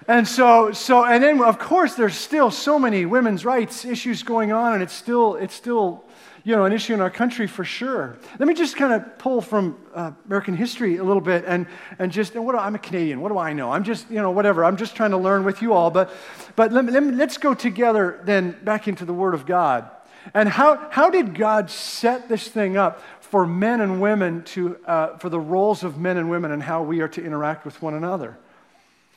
And 0.06 0.26
so, 0.26 0.72
so, 0.72 1.04
and 1.04 1.22
then 1.22 1.42
of 1.42 1.58
course, 1.58 1.96
there's 1.96 2.16
still 2.16 2.50
so 2.50 2.78
many 2.78 3.04
women's 3.04 3.44
rights 3.44 3.84
issues 3.84 4.22
going 4.22 4.52
on, 4.52 4.72
and 4.72 4.82
it's 4.82 4.94
still, 4.94 5.34
it's 5.34 5.52
still, 5.52 6.02
you 6.48 6.56
know, 6.56 6.64
an 6.64 6.72
issue 6.72 6.94
in 6.94 7.02
our 7.02 7.10
country 7.10 7.46
for 7.46 7.62
sure. 7.62 8.16
Let 8.38 8.48
me 8.48 8.54
just 8.54 8.74
kind 8.74 8.94
of 8.94 9.18
pull 9.18 9.42
from 9.42 9.76
uh, 9.94 10.12
American 10.24 10.56
history 10.56 10.96
a 10.96 11.04
little 11.04 11.20
bit, 11.20 11.44
and 11.46 11.66
and 11.98 12.10
just, 12.10 12.36
and 12.36 12.46
what 12.46 12.54
I'm 12.54 12.74
a 12.74 12.78
Canadian. 12.78 13.20
What 13.20 13.28
do 13.28 13.36
I 13.36 13.52
know? 13.52 13.70
I'm 13.70 13.84
just, 13.84 14.10
you 14.10 14.22
know, 14.22 14.30
whatever. 14.30 14.64
I'm 14.64 14.78
just 14.78 14.96
trying 14.96 15.10
to 15.10 15.18
learn 15.18 15.44
with 15.44 15.60
you 15.60 15.74
all. 15.74 15.90
But, 15.90 16.10
but 16.56 16.72
let, 16.72 16.86
let 16.86 17.02
let's 17.02 17.36
go 17.36 17.52
together 17.52 18.22
then 18.24 18.56
back 18.64 18.88
into 18.88 19.04
the 19.04 19.12
Word 19.12 19.34
of 19.34 19.44
God. 19.44 19.90
And 20.32 20.48
how, 20.48 20.88
how 20.90 21.10
did 21.10 21.34
God 21.34 21.70
set 21.70 22.30
this 22.30 22.48
thing 22.48 22.78
up 22.78 23.02
for 23.20 23.46
men 23.46 23.82
and 23.82 24.00
women 24.00 24.42
to, 24.44 24.78
uh, 24.86 25.18
for 25.18 25.28
the 25.28 25.38
roles 25.38 25.84
of 25.84 25.98
men 25.98 26.16
and 26.16 26.30
women 26.30 26.50
and 26.50 26.62
how 26.62 26.82
we 26.82 27.02
are 27.02 27.08
to 27.08 27.22
interact 27.22 27.66
with 27.66 27.82
one 27.82 27.92
another? 27.92 28.38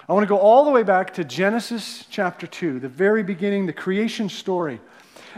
I 0.10 0.12
want 0.12 0.26
to 0.26 0.30
go 0.30 0.38
all 0.38 0.66
the 0.66 0.72
way 0.72 0.84
back 0.84 1.14
to 1.14 1.24
Genesis 1.24 2.06
chapter 2.10 2.46
2, 2.46 2.82
the 2.82 2.90
very 2.90 3.24
beginning, 3.24 3.68
the 3.68 3.74
creation 3.74 4.28
story. 4.28 4.82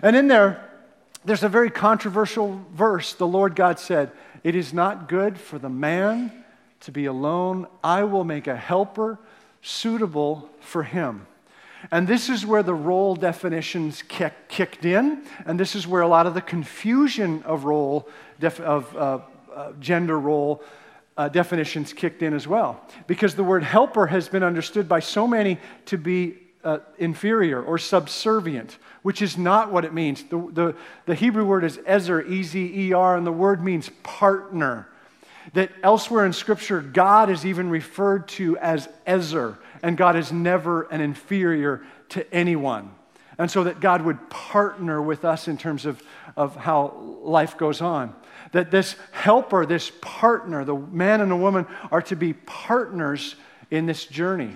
And 0.01 0.15
in 0.15 0.27
there, 0.27 0.71
there's 1.25 1.43
a 1.43 1.49
very 1.49 1.69
controversial 1.69 2.61
verse. 2.73 3.13
The 3.13 3.27
Lord 3.27 3.55
God 3.55 3.79
said, 3.79 4.11
It 4.43 4.55
is 4.55 4.73
not 4.73 5.07
good 5.07 5.39
for 5.39 5.57
the 5.57 5.69
man 5.69 6.31
to 6.81 6.91
be 6.91 7.05
alone. 7.05 7.67
I 7.83 8.03
will 8.03 8.23
make 8.23 8.47
a 8.47 8.55
helper 8.55 9.17
suitable 9.61 10.49
for 10.59 10.83
him. 10.83 11.27
And 11.91 12.07
this 12.07 12.29
is 12.29 12.45
where 12.45 12.63
the 12.63 12.73
role 12.73 13.15
definitions 13.15 14.03
kick, 14.03 14.33
kicked 14.47 14.85
in, 14.85 15.23
and 15.45 15.59
this 15.59 15.75
is 15.75 15.85
where 15.85 16.01
a 16.01 16.07
lot 16.07 16.27
of 16.27 16.33
the 16.33 16.41
confusion 16.41 17.43
of 17.43 17.65
role, 17.65 18.07
def, 18.39 18.59
of 18.59 18.95
uh, 18.95 19.19
uh, 19.53 19.71
gender 19.79 20.19
role 20.19 20.63
uh, 21.17 21.29
definitions 21.29 21.93
kicked 21.93 22.23
in 22.23 22.33
as 22.33 22.47
well. 22.47 22.81
Because 23.07 23.35
the 23.35 23.43
word 23.43 23.63
helper 23.63 24.07
has 24.07 24.29
been 24.29 24.43
understood 24.43 24.87
by 24.87 24.99
so 24.99 25.27
many 25.27 25.59
to 25.85 25.97
be 25.97 26.37
uh, 26.63 26.79
inferior 26.97 27.61
or 27.61 27.77
subservient, 27.77 28.77
which 29.01 29.21
is 29.21 29.37
not 29.37 29.71
what 29.71 29.85
it 29.85 29.93
means. 29.93 30.23
The, 30.23 30.37
the, 30.51 30.75
the 31.05 31.15
Hebrew 31.15 31.45
word 31.45 31.63
is 31.63 31.79
ezer, 31.85 32.21
E 32.21 32.43
Z 32.43 32.71
E 32.73 32.93
R, 32.93 33.17
and 33.17 33.25
the 33.25 33.31
word 33.31 33.63
means 33.63 33.89
partner. 34.03 34.87
That 35.53 35.71
elsewhere 35.83 36.25
in 36.25 36.31
Scripture, 36.31 36.79
God 36.81 37.29
is 37.29 37.45
even 37.45 37.69
referred 37.69 38.29
to 38.29 38.57
as 38.59 38.87
ezer, 39.05 39.57
and 39.81 39.97
God 39.97 40.15
is 40.15 40.31
never 40.31 40.83
an 40.83 41.01
inferior 41.01 41.83
to 42.09 42.33
anyone. 42.33 42.91
And 43.37 43.51
so 43.51 43.65
that 43.65 43.79
God 43.79 44.03
would 44.03 44.29
partner 44.29 45.01
with 45.01 45.25
us 45.25 45.47
in 45.47 45.57
terms 45.57 45.85
of, 45.85 46.01
of 46.37 46.55
how 46.55 46.95
life 47.23 47.57
goes 47.57 47.81
on 47.81 48.13
that 48.53 48.71
this 48.71 48.95
helper, 49.11 49.65
this 49.65 49.91
partner, 50.01 50.63
the 50.63 50.75
man 50.75 51.21
and 51.21 51.29
the 51.29 51.35
woman 51.35 51.67
are 51.91 52.01
to 52.03 52.15
be 52.15 52.33
partners 52.33 53.35
in 53.69 53.85
this 53.85 54.05
journey. 54.05 54.55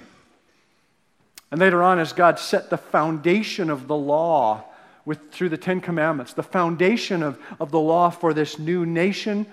And 1.52 1.60
later 1.60 1.82
on, 1.82 2.00
as 2.00 2.14
God 2.14 2.40
set 2.40 2.70
the 2.70 2.78
foundation 2.78 3.70
of 3.70 3.88
the 3.88 3.96
law 3.96 4.66
with, 5.06 5.32
through 5.32 5.50
the 5.50 5.58
Ten 5.58 5.80
Commandments, 5.80 6.34
the 6.34 6.44
foundation 6.44 7.24
of, 7.24 7.40
of 7.60 7.72
the 7.72 7.80
law 7.80 8.10
for 8.10 8.34
this 8.34 8.60
new 8.60 8.86
nation, 8.86 9.46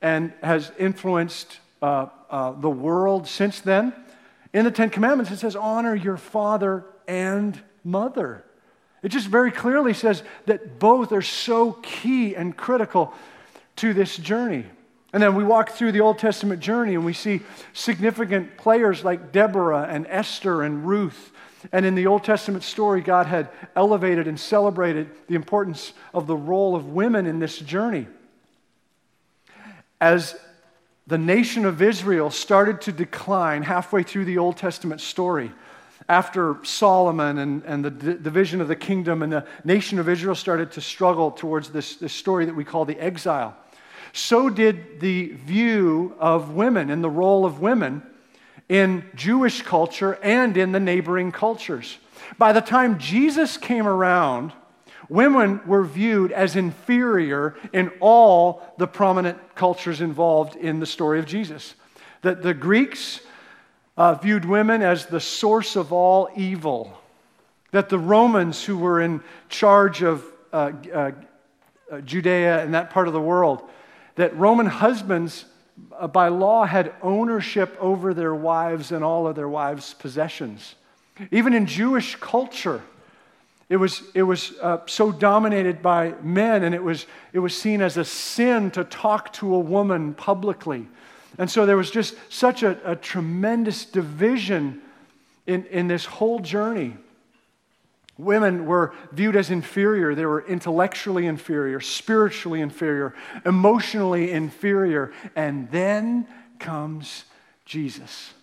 and 0.00 0.32
has 0.42 0.70
influenced 0.78 1.58
uh, 1.82 2.06
uh, 2.30 2.52
the 2.52 2.70
world 2.70 3.26
since 3.26 3.60
then, 3.60 3.92
in 4.52 4.64
the 4.64 4.70
Ten 4.70 4.90
Commandments, 4.90 5.30
it 5.30 5.38
says, 5.38 5.56
honor 5.56 5.94
your 5.94 6.16
father 6.16 6.84
and 7.06 7.60
mother. 7.84 8.44
It 9.02 9.08
just 9.08 9.28
very 9.28 9.50
clearly 9.50 9.94
says 9.94 10.22
that 10.46 10.78
both 10.78 11.12
are 11.12 11.22
so 11.22 11.72
key 11.82 12.34
and 12.36 12.56
critical 12.56 13.12
to 13.76 13.94
this 13.94 14.16
journey. 14.16 14.66
And 15.12 15.22
then 15.22 15.34
we 15.34 15.42
walk 15.42 15.70
through 15.70 15.92
the 15.92 16.00
Old 16.00 16.18
Testament 16.18 16.60
journey 16.60 16.94
and 16.94 17.04
we 17.04 17.12
see 17.12 17.40
significant 17.72 18.56
players 18.56 19.04
like 19.04 19.32
Deborah 19.32 19.88
and 19.90 20.06
Esther 20.08 20.62
and 20.62 20.86
Ruth. 20.86 21.32
And 21.72 21.84
in 21.84 21.94
the 21.94 22.06
Old 22.06 22.24
Testament 22.24 22.62
story, 22.62 23.00
God 23.00 23.26
had 23.26 23.48
elevated 23.74 24.28
and 24.28 24.38
celebrated 24.38 25.10
the 25.26 25.34
importance 25.34 25.92
of 26.14 26.26
the 26.26 26.36
role 26.36 26.76
of 26.76 26.90
women 26.90 27.26
in 27.26 27.38
this 27.38 27.58
journey. 27.58 28.06
As 30.00 30.36
the 31.06 31.18
nation 31.18 31.66
of 31.66 31.82
Israel 31.82 32.30
started 32.30 32.80
to 32.82 32.92
decline 32.92 33.62
halfway 33.62 34.04
through 34.04 34.24
the 34.24 34.38
Old 34.38 34.56
Testament 34.56 35.00
story, 35.00 35.52
after 36.08 36.56
Solomon 36.64 37.38
and, 37.38 37.62
and 37.64 37.84
the 37.84 37.90
d- 37.90 38.14
division 38.14 38.60
of 38.60 38.68
the 38.68 38.76
kingdom, 38.76 39.22
and 39.22 39.32
the 39.32 39.46
nation 39.64 39.98
of 39.98 40.08
Israel 40.08 40.34
started 40.34 40.72
to 40.72 40.80
struggle 40.80 41.30
towards 41.30 41.70
this, 41.70 41.96
this 41.96 42.12
story 42.12 42.46
that 42.46 42.54
we 42.54 42.64
call 42.64 42.84
the 42.84 42.98
exile 42.98 43.56
so 44.12 44.48
did 44.50 45.00
the 45.00 45.28
view 45.28 46.14
of 46.18 46.54
women 46.54 46.90
and 46.90 47.02
the 47.02 47.10
role 47.10 47.44
of 47.44 47.60
women 47.60 48.02
in 48.68 49.04
Jewish 49.14 49.62
culture 49.62 50.18
and 50.22 50.56
in 50.56 50.72
the 50.72 50.80
neighboring 50.80 51.32
cultures. 51.32 51.98
By 52.38 52.52
the 52.52 52.60
time 52.60 52.98
Jesus 52.98 53.56
came 53.56 53.86
around, 53.86 54.52
women 55.08 55.60
were 55.66 55.84
viewed 55.84 56.32
as 56.32 56.56
inferior 56.56 57.56
in 57.72 57.90
all 58.00 58.62
the 58.78 58.86
prominent 58.86 59.38
cultures 59.54 60.00
involved 60.00 60.56
in 60.56 60.78
the 60.80 60.86
story 60.86 61.18
of 61.18 61.26
Jesus. 61.26 61.74
That 62.22 62.42
the 62.42 62.54
Greeks 62.54 63.20
uh, 63.96 64.14
viewed 64.14 64.44
women 64.44 64.82
as 64.82 65.06
the 65.06 65.20
source 65.20 65.76
of 65.76 65.92
all 65.92 66.28
evil. 66.36 66.96
That 67.72 67.88
the 67.88 67.98
Romans, 67.98 68.64
who 68.64 68.78
were 68.78 69.00
in 69.00 69.20
charge 69.48 70.02
of 70.02 70.24
uh, 70.52 70.72
uh, 70.92 71.10
Judea 72.04 72.62
and 72.62 72.74
that 72.74 72.90
part 72.90 73.08
of 73.08 73.14
the 73.14 73.20
world, 73.20 73.68
that 74.16 74.36
Roman 74.36 74.66
husbands, 74.66 75.44
uh, 75.98 76.06
by 76.06 76.28
law, 76.28 76.64
had 76.64 76.92
ownership 77.02 77.76
over 77.80 78.14
their 78.14 78.34
wives 78.34 78.92
and 78.92 79.04
all 79.04 79.26
of 79.26 79.36
their 79.36 79.48
wives' 79.48 79.94
possessions. 79.94 80.74
Even 81.30 81.54
in 81.54 81.66
Jewish 81.66 82.16
culture, 82.16 82.82
it 83.68 83.76
was, 83.76 84.02
it 84.14 84.22
was 84.22 84.52
uh, 84.60 84.78
so 84.86 85.12
dominated 85.12 85.80
by 85.80 86.14
men, 86.22 86.64
and 86.64 86.74
it 86.74 86.82
was, 86.82 87.06
it 87.32 87.38
was 87.38 87.56
seen 87.56 87.80
as 87.80 87.96
a 87.96 88.04
sin 88.04 88.70
to 88.72 88.84
talk 88.84 89.32
to 89.34 89.54
a 89.54 89.60
woman 89.60 90.14
publicly. 90.14 90.88
And 91.38 91.48
so 91.48 91.66
there 91.66 91.76
was 91.76 91.90
just 91.90 92.16
such 92.28 92.62
a, 92.62 92.78
a 92.84 92.96
tremendous 92.96 93.84
division 93.84 94.82
in, 95.46 95.64
in 95.66 95.86
this 95.86 96.04
whole 96.04 96.40
journey. 96.40 96.96
Women 98.20 98.66
were 98.66 98.92
viewed 99.12 99.36
as 99.36 99.50
inferior. 99.50 100.14
They 100.14 100.26
were 100.26 100.46
intellectually 100.46 101.26
inferior, 101.26 101.80
spiritually 101.80 102.60
inferior, 102.60 103.14
emotionally 103.46 104.30
inferior. 104.30 105.12
And 105.34 105.70
then 105.70 106.28
comes 106.58 107.24
Jesus. 107.64 108.34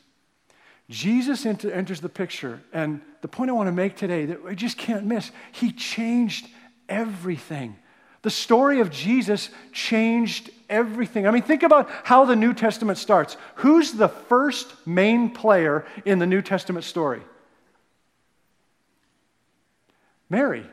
Jesus 0.90 1.46
enters 1.46 2.02
the 2.02 2.10
picture. 2.10 2.62
And 2.74 3.02
the 3.22 3.28
point 3.28 3.50
I 3.50 3.54
want 3.54 3.68
to 3.68 3.74
make 3.74 3.96
today 3.96 4.26
that 4.26 4.44
we 4.44 4.56
just 4.56 4.78
can't 4.78 5.06
miss, 5.06 5.32
he 5.52 5.72
changed 5.72 6.48
everything. 6.90 7.76
The 8.24 8.30
story 8.30 8.80
of 8.80 8.90
Jesus 8.90 9.50
changed 9.72 10.50
everything. 10.70 11.28
I 11.28 11.32
mean, 11.32 11.44
think 11.44 11.64
about 11.64 11.90
how 12.04 12.26
the 12.26 12.36
New 12.36 12.54
Testament 12.54 12.98
starts. 12.98 13.38
Who's 13.56 13.92
the 13.94 14.10
first 14.10 14.88
main 14.88 15.30
player 15.30 15.86
in 16.04 16.20
the 16.20 16.26
New 16.26 16.42
Testament 16.42 16.84
story? 16.84 17.22
Mary. 20.30 20.66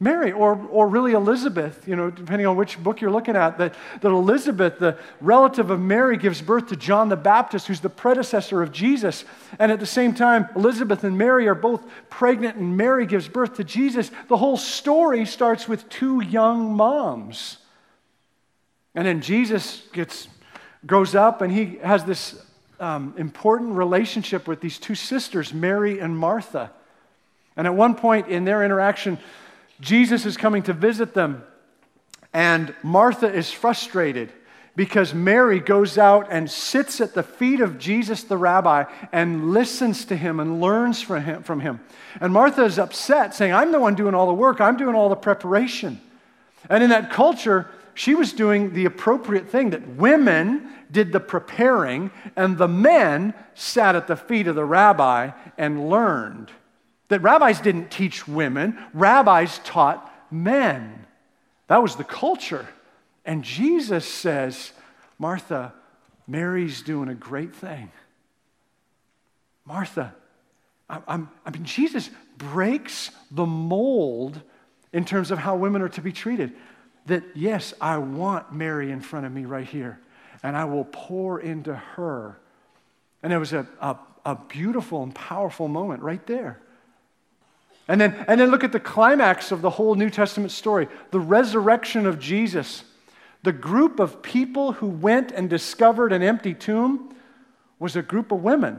Mary, 0.00 0.32
or, 0.32 0.60
or 0.70 0.88
really 0.88 1.12
Elizabeth, 1.12 1.86
you 1.86 1.94
know, 1.94 2.10
depending 2.10 2.46
on 2.46 2.56
which 2.56 2.82
book 2.82 3.00
you're 3.00 3.12
looking 3.12 3.36
at, 3.36 3.56
that, 3.58 3.74
that 4.00 4.08
Elizabeth, 4.10 4.78
the 4.78 4.98
relative 5.20 5.70
of 5.70 5.80
Mary, 5.80 6.16
gives 6.16 6.42
birth 6.42 6.66
to 6.68 6.76
John 6.76 7.08
the 7.08 7.16
Baptist, 7.16 7.68
who's 7.68 7.80
the 7.80 7.88
predecessor 7.88 8.60
of 8.60 8.72
Jesus. 8.72 9.24
And 9.58 9.70
at 9.70 9.78
the 9.78 9.86
same 9.86 10.12
time, 10.12 10.48
Elizabeth 10.56 11.04
and 11.04 11.16
Mary 11.16 11.46
are 11.46 11.54
both 11.54 11.86
pregnant, 12.10 12.56
and 12.56 12.76
Mary 12.76 13.06
gives 13.06 13.28
birth 13.28 13.54
to 13.54 13.64
Jesus. 13.64 14.10
The 14.28 14.36
whole 14.36 14.56
story 14.56 15.24
starts 15.24 15.68
with 15.68 15.88
two 15.88 16.20
young 16.22 16.74
moms. 16.74 17.58
And 18.96 19.06
then 19.06 19.22
Jesus 19.22 19.84
gets, 19.92 20.28
grows 20.84 21.14
up, 21.14 21.40
and 21.40 21.52
he 21.52 21.78
has 21.82 22.04
this 22.04 22.44
um, 22.80 23.14
important 23.16 23.72
relationship 23.72 24.48
with 24.48 24.60
these 24.60 24.78
two 24.78 24.96
sisters, 24.96 25.54
Mary 25.54 26.00
and 26.00 26.18
Martha. 26.18 26.72
And 27.56 27.66
at 27.66 27.74
one 27.74 27.94
point 27.94 28.28
in 28.28 28.44
their 28.44 28.64
interaction, 28.64 29.18
Jesus 29.80 30.26
is 30.26 30.36
coming 30.36 30.62
to 30.64 30.72
visit 30.72 31.14
them, 31.14 31.44
and 32.32 32.74
Martha 32.82 33.32
is 33.32 33.50
frustrated. 33.50 34.32
because 34.76 35.14
Mary 35.14 35.60
goes 35.60 35.98
out 35.98 36.26
and 36.30 36.50
sits 36.50 37.00
at 37.00 37.14
the 37.14 37.22
feet 37.22 37.60
of 37.60 37.78
Jesus 37.78 38.24
the 38.24 38.36
rabbi 38.36 38.84
and 39.12 39.52
listens 39.52 40.04
to 40.06 40.16
him 40.16 40.40
and 40.40 40.60
learns 40.60 41.00
from 41.00 41.22
him. 41.22 41.42
From 41.42 41.60
him. 41.60 41.80
And 42.20 42.32
Martha 42.32 42.64
is 42.64 42.78
upset, 42.78 43.34
saying, 43.34 43.52
I'm 43.52 43.72
the 43.72 43.80
one 43.80 43.94
doing 43.94 44.14
all 44.14 44.26
the 44.26 44.34
work, 44.34 44.60
I'm 44.60 44.76
doing 44.76 44.94
all 44.94 45.08
the 45.08 45.16
preparation. 45.16 46.00
And 46.68 46.82
in 46.82 46.90
that 46.90 47.10
culture, 47.10 47.70
she 47.94 48.14
was 48.14 48.32
doing 48.32 48.74
the 48.74 48.86
appropriate 48.86 49.48
thing 49.48 49.70
that 49.70 49.86
women 49.86 50.70
did 50.90 51.12
the 51.12 51.20
preparing 51.20 52.10
and 52.34 52.58
the 52.58 52.68
men 52.68 53.34
sat 53.54 53.94
at 53.94 54.06
the 54.06 54.16
feet 54.16 54.48
of 54.48 54.56
the 54.56 54.64
rabbi 54.64 55.30
and 55.56 55.88
learned. 55.88 56.50
That 57.08 57.22
rabbis 57.22 57.60
didn't 57.60 57.90
teach 57.90 58.26
women, 58.26 58.78
rabbis 58.92 59.58
taught 59.60 60.10
men. 60.32 61.06
That 61.68 61.82
was 61.82 61.96
the 61.96 62.04
culture. 62.04 62.66
And 63.24 63.42
Jesus 63.42 64.06
says, 64.06 64.72
Martha, 65.18 65.72
Mary's 66.26 66.82
doing 66.82 67.08
a 67.08 67.14
great 67.14 67.54
thing. 67.54 67.90
Martha, 69.64 70.14
I, 70.88 71.00
I'm, 71.06 71.30
I 71.44 71.50
mean, 71.50 71.64
Jesus 71.64 72.10
breaks 72.36 73.10
the 73.30 73.46
mold 73.46 74.40
in 74.92 75.04
terms 75.04 75.30
of 75.30 75.38
how 75.38 75.56
women 75.56 75.82
are 75.82 75.88
to 75.90 76.00
be 76.00 76.12
treated. 76.12 76.52
That, 77.06 77.22
yes, 77.34 77.74
I 77.80 77.98
want 77.98 78.52
Mary 78.52 78.90
in 78.90 79.00
front 79.00 79.26
of 79.26 79.32
me 79.32 79.44
right 79.44 79.66
here, 79.66 79.98
and 80.42 80.56
I 80.56 80.64
will 80.64 80.84
pour 80.84 81.40
into 81.40 81.74
her. 81.74 82.38
And 83.22 83.32
it 83.32 83.38
was 83.38 83.52
a, 83.52 83.66
a, 83.80 83.96
a 84.24 84.36
beautiful 84.36 85.02
and 85.02 85.14
powerful 85.14 85.68
moment 85.68 86.02
right 86.02 86.24
there. 86.26 86.60
And 87.86 88.00
then, 88.00 88.24
and 88.26 88.40
then 88.40 88.50
look 88.50 88.64
at 88.64 88.72
the 88.72 88.80
climax 88.80 89.52
of 89.52 89.60
the 89.60 89.70
whole 89.70 89.94
New 89.94 90.10
Testament 90.10 90.52
story 90.52 90.88
the 91.10 91.20
resurrection 91.20 92.06
of 92.06 92.18
Jesus. 92.18 92.84
The 93.42 93.52
group 93.52 94.00
of 94.00 94.22
people 94.22 94.72
who 94.72 94.88
went 94.88 95.30
and 95.30 95.50
discovered 95.50 96.12
an 96.12 96.22
empty 96.22 96.54
tomb 96.54 97.14
was 97.78 97.94
a 97.94 98.02
group 98.02 98.32
of 98.32 98.42
women. 98.42 98.78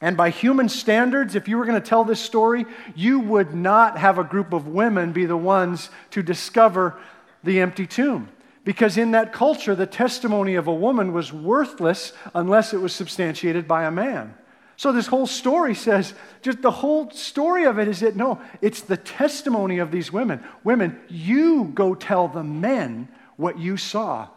And 0.00 0.16
by 0.16 0.30
human 0.30 0.68
standards, 0.68 1.34
if 1.34 1.48
you 1.48 1.58
were 1.58 1.64
going 1.64 1.80
to 1.80 1.88
tell 1.88 2.04
this 2.04 2.20
story, 2.20 2.66
you 2.94 3.18
would 3.18 3.52
not 3.52 3.98
have 3.98 4.16
a 4.16 4.22
group 4.22 4.52
of 4.52 4.68
women 4.68 5.12
be 5.12 5.26
the 5.26 5.36
ones 5.36 5.90
to 6.10 6.22
discover 6.22 6.96
the 7.42 7.60
empty 7.60 7.86
tomb. 7.86 8.28
Because 8.62 8.96
in 8.96 9.10
that 9.12 9.32
culture, 9.32 9.74
the 9.74 9.86
testimony 9.86 10.54
of 10.54 10.68
a 10.68 10.74
woman 10.74 11.12
was 11.12 11.32
worthless 11.32 12.12
unless 12.34 12.72
it 12.72 12.78
was 12.78 12.92
substantiated 12.92 13.66
by 13.66 13.84
a 13.84 13.90
man. 13.90 14.34
So, 14.78 14.92
this 14.92 15.08
whole 15.08 15.26
story 15.26 15.74
says, 15.74 16.14
just 16.40 16.62
the 16.62 16.70
whole 16.70 17.10
story 17.10 17.64
of 17.64 17.80
it 17.80 17.88
is 17.88 17.98
that 17.98 18.14
no, 18.14 18.40
it's 18.62 18.80
the 18.80 18.96
testimony 18.96 19.78
of 19.78 19.90
these 19.90 20.12
women. 20.12 20.40
Women, 20.62 21.00
you 21.08 21.64
go 21.74 21.96
tell 21.96 22.28
the 22.28 22.44
men 22.44 23.08
what 23.36 23.58
you 23.58 23.76
saw. 23.76 24.28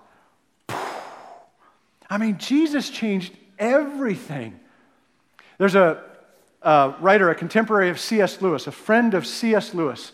I 0.67 2.17
mean, 2.17 2.39
Jesus 2.39 2.89
changed 2.89 3.37
everything. 3.59 4.59
There's 5.59 5.75
a, 5.75 6.03
a 6.63 6.95
writer, 6.99 7.29
a 7.29 7.35
contemporary 7.35 7.91
of 7.91 7.99
C.S. 7.99 8.41
Lewis, 8.41 8.65
a 8.65 8.71
friend 8.71 9.13
of 9.13 9.27
C.S. 9.27 9.75
Lewis, 9.75 10.11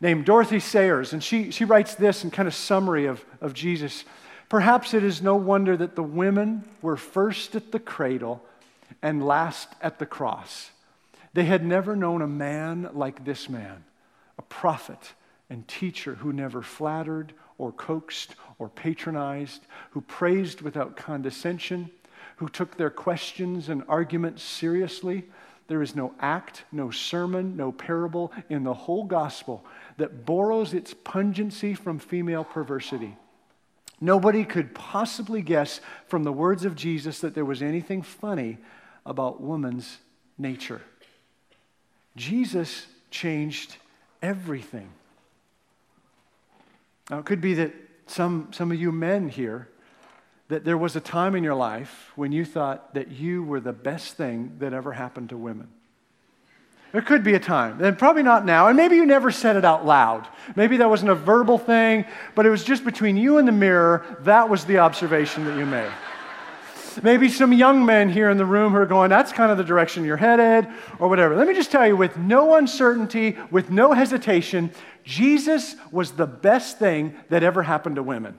named 0.00 0.24
Dorothy 0.24 0.58
Sayers, 0.58 1.12
and 1.12 1.22
she, 1.22 1.52
she 1.52 1.64
writes 1.64 1.94
this 1.94 2.24
in 2.24 2.32
kind 2.32 2.48
of 2.48 2.56
summary 2.56 3.06
of, 3.06 3.24
of 3.40 3.54
Jesus. 3.54 4.04
Perhaps 4.48 4.94
it 4.94 5.04
is 5.04 5.22
no 5.22 5.36
wonder 5.36 5.76
that 5.76 5.94
the 5.94 6.02
women 6.02 6.64
were 6.82 6.96
first 6.96 7.54
at 7.54 7.70
the 7.70 7.78
cradle 7.78 8.44
and 9.02 9.24
last 9.24 9.68
at 9.80 9.98
the 9.98 10.06
cross. 10.06 10.70
They 11.32 11.44
had 11.44 11.64
never 11.64 11.94
known 11.94 12.22
a 12.22 12.26
man 12.26 12.90
like 12.92 13.24
this 13.24 13.48
man, 13.48 13.84
a 14.38 14.42
prophet 14.42 15.14
and 15.48 15.66
teacher 15.66 16.16
who 16.16 16.32
never 16.32 16.62
flattered 16.62 17.32
or 17.58 17.72
coaxed 17.72 18.34
or 18.58 18.68
patronized, 18.68 19.66
who 19.90 20.00
praised 20.00 20.62
without 20.62 20.96
condescension, 20.96 21.90
who 22.36 22.48
took 22.48 22.76
their 22.76 22.90
questions 22.90 23.68
and 23.68 23.82
arguments 23.88 24.42
seriously. 24.42 25.24
There 25.68 25.82
is 25.82 25.94
no 25.94 26.14
act, 26.18 26.64
no 26.72 26.90
sermon, 26.90 27.56
no 27.56 27.70
parable 27.70 28.32
in 28.48 28.64
the 28.64 28.74
whole 28.74 29.04
gospel 29.04 29.64
that 29.98 30.24
borrows 30.24 30.74
its 30.74 30.94
pungency 30.94 31.74
from 31.74 31.98
female 31.98 32.44
perversity. 32.44 33.16
Nobody 34.00 34.44
could 34.44 34.74
possibly 34.74 35.42
guess 35.42 35.80
from 36.06 36.24
the 36.24 36.32
words 36.32 36.64
of 36.64 36.74
Jesus 36.74 37.20
that 37.20 37.34
there 37.34 37.44
was 37.44 37.62
anything 37.62 38.02
funny 38.02 38.58
about 39.04 39.40
woman's 39.40 39.98
nature. 40.38 40.80
Jesus 42.16 42.86
changed 43.10 43.76
everything. 44.22 44.90
Now, 47.10 47.18
it 47.18 47.24
could 47.24 47.40
be 47.40 47.54
that 47.54 47.72
some, 48.06 48.48
some 48.52 48.70
of 48.70 48.80
you 48.80 48.92
men 48.92 49.28
here, 49.28 49.68
that 50.48 50.64
there 50.64 50.78
was 50.78 50.96
a 50.96 51.00
time 51.00 51.34
in 51.34 51.44
your 51.44 51.54
life 51.54 52.10
when 52.16 52.32
you 52.32 52.44
thought 52.44 52.94
that 52.94 53.10
you 53.12 53.42
were 53.42 53.60
the 53.60 53.72
best 53.72 54.16
thing 54.16 54.56
that 54.58 54.72
ever 54.72 54.92
happened 54.92 55.30
to 55.30 55.36
women. 55.36 55.68
There 56.92 57.02
could 57.02 57.22
be 57.22 57.34
a 57.34 57.40
time, 57.40 57.80
and 57.82 57.96
probably 57.96 58.24
not 58.24 58.44
now, 58.44 58.66
and 58.66 58.76
maybe 58.76 58.96
you 58.96 59.06
never 59.06 59.30
said 59.30 59.54
it 59.54 59.64
out 59.64 59.86
loud. 59.86 60.26
Maybe 60.56 60.78
that 60.78 60.90
wasn't 60.90 61.12
a 61.12 61.14
verbal 61.14 61.56
thing, 61.56 62.04
but 62.34 62.46
it 62.46 62.50
was 62.50 62.64
just 62.64 62.84
between 62.84 63.16
you 63.16 63.38
and 63.38 63.46
the 63.46 63.52
mirror. 63.52 64.04
That 64.22 64.48
was 64.48 64.64
the 64.64 64.78
observation 64.78 65.44
that 65.44 65.56
you 65.56 65.66
made. 65.66 65.90
Maybe 67.02 67.28
some 67.28 67.52
young 67.52 67.84
men 67.84 68.08
here 68.08 68.30
in 68.30 68.38
the 68.38 68.46
room 68.46 68.72
who 68.72 68.78
are 68.78 68.86
going, 68.86 69.10
that's 69.10 69.32
kind 69.32 69.50
of 69.50 69.58
the 69.58 69.64
direction 69.64 70.04
you're 70.04 70.16
headed, 70.16 70.68
or 70.98 71.08
whatever. 71.08 71.36
Let 71.36 71.46
me 71.46 71.54
just 71.54 71.70
tell 71.70 71.86
you, 71.86 71.96
with 71.96 72.16
no 72.16 72.56
uncertainty, 72.56 73.36
with 73.50 73.70
no 73.70 73.92
hesitation, 73.92 74.70
Jesus 75.04 75.76
was 75.90 76.12
the 76.12 76.26
best 76.26 76.78
thing 76.78 77.14
that 77.28 77.42
ever 77.42 77.62
happened 77.62 77.96
to 77.96 78.02
women. 78.02 78.38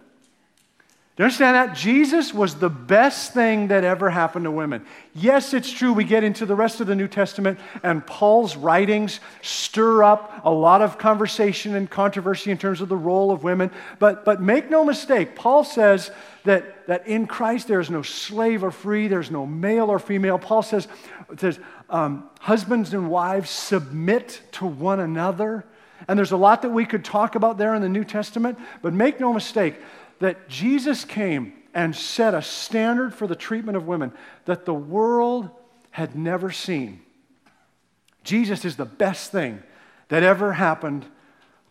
Do 1.16 1.24
you 1.24 1.26
understand 1.26 1.56
that? 1.56 1.76
Jesus 1.76 2.34
was 2.34 2.56
the 2.56 2.70
best 2.70 3.34
thing 3.34 3.68
that 3.68 3.84
ever 3.84 4.10
happened 4.10 4.46
to 4.46 4.52
women. 4.52 4.86
Yes, 5.14 5.54
it's 5.54 5.70
true. 5.70 5.92
We 5.92 6.06
get 6.06 6.24
into 6.24 6.46
the 6.46 6.56
rest 6.56 6.80
of 6.80 6.88
the 6.88 6.96
New 6.96 7.10
Testament, 7.10 7.60
and 7.84 8.06
Paul's 8.08 8.56
writings 8.56 9.20
stir 9.42 10.04
up 10.04 10.42
a 10.46 10.50
lot 10.50 10.82
of 10.82 10.98
conversation 10.98 11.76
and 11.76 11.90
controversy 11.90 12.50
in 12.50 12.58
terms 12.58 12.80
of 12.80 12.88
the 12.88 12.96
role 12.96 13.30
of 13.30 13.44
women. 13.44 13.72
But, 14.00 14.24
but 14.24 14.42
make 14.42 14.70
no 14.70 14.86
mistake, 14.86 15.36
Paul 15.36 15.66
says 15.66 16.12
that, 16.46 16.81
that 16.92 17.08
in 17.08 17.26
Christ 17.26 17.70
there 17.70 17.80
is 17.80 17.90
no 17.90 18.02
slave 18.02 18.66
or 18.66 18.70
free, 18.70 19.08
there's 19.08 19.32
no 19.32 19.46
male 19.46 19.90
or 19.90 19.98
female. 19.98 20.38
Paul 20.38 20.62
says, 20.62 20.90
says 21.38 21.58
um, 21.90 22.30
husbands 22.42 22.94
and 22.94 23.10
wives 23.10 23.50
submit 23.50 24.42
to 24.52 24.66
one 24.66 25.00
another. 25.00 25.64
And 26.10 26.20
there's 26.20 26.34
a 26.34 26.38
lot 26.38 26.64
that 26.64 26.72
we 26.72 26.84
could 26.84 27.06
talk 27.06 27.36
about 27.36 27.58
there 27.58 27.76
in 27.76 27.82
the 27.82 27.88
New 27.88 28.04
Testament, 28.04 28.60
but 28.82 28.92
make 28.92 29.22
no 29.22 29.32
mistake 29.32 29.76
that 30.20 30.50
Jesus 30.50 31.06
came 31.06 31.54
and 31.74 31.96
set 31.96 32.34
a 32.34 32.42
standard 32.42 33.16
for 33.16 33.26
the 33.26 33.38
treatment 33.38 33.78
of 33.78 33.88
women 33.88 34.12
that 34.44 34.66
the 34.66 34.74
world 34.74 35.50
had 35.92 36.18
never 36.18 36.52
seen. 36.52 37.00
Jesus 38.26 38.66
is 38.66 38.76
the 38.76 38.84
best 38.84 39.32
thing 39.32 39.64
that 40.10 40.24
ever 40.24 40.52
happened 40.52 41.06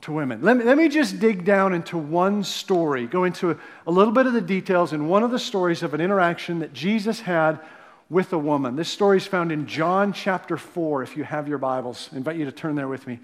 to 0.02 0.12
women. 0.12 0.42
Let 0.42 0.56
me, 0.56 0.64
let 0.64 0.76
me 0.76 0.88
just 0.88 1.18
dig 1.18 1.44
down 1.44 1.74
into 1.74 1.98
one 1.98 2.44
story, 2.44 3.06
go 3.06 3.24
into 3.24 3.50
a, 3.50 3.56
a 3.86 3.90
little 3.90 4.12
bit 4.12 4.26
of 4.26 4.32
the 4.32 4.40
details 4.40 4.92
in 4.92 5.08
one 5.08 5.22
of 5.22 5.30
the 5.30 5.38
stories 5.38 5.82
of 5.82 5.94
an 5.94 6.00
interaction 6.00 6.60
that 6.60 6.72
Jesus 6.72 7.20
had 7.20 7.60
with 8.08 8.32
a 8.32 8.38
woman. 8.38 8.76
This 8.76 8.88
story 8.88 9.18
is 9.18 9.26
found 9.26 9.52
in 9.52 9.66
John 9.66 10.12
chapter 10.12 10.56
4, 10.56 11.02
if 11.02 11.16
you 11.16 11.24
have 11.24 11.48
your 11.48 11.58
Bibles. 11.58 12.08
I 12.12 12.16
invite 12.16 12.36
you 12.36 12.44
to 12.44 12.52
turn 12.52 12.74
there 12.74 12.88
with 12.88 13.06
me. 13.06 13.20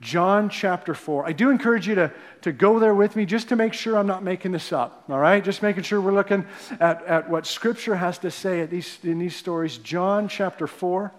John 0.00 0.48
chapter 0.48 0.94
4. 0.94 1.26
I 1.26 1.32
do 1.32 1.50
encourage 1.50 1.88
you 1.88 1.96
to, 1.96 2.12
to 2.42 2.52
go 2.52 2.78
there 2.78 2.94
with 2.94 3.16
me 3.16 3.24
just 3.24 3.48
to 3.48 3.56
make 3.56 3.72
sure 3.72 3.98
I'm 3.98 4.06
not 4.06 4.22
making 4.22 4.52
this 4.52 4.72
up, 4.72 5.04
all 5.08 5.18
right? 5.18 5.42
Just 5.42 5.62
making 5.62 5.82
sure 5.82 6.00
we're 6.00 6.12
looking 6.12 6.46
at, 6.78 7.04
at 7.04 7.28
what 7.28 7.46
Scripture 7.46 7.96
has 7.96 8.18
to 8.18 8.30
say 8.30 8.60
at 8.60 8.70
these, 8.70 8.98
in 9.02 9.18
these 9.18 9.34
stories. 9.34 9.78
John 9.78 10.28
chapter 10.28 10.66
4. 10.66 11.10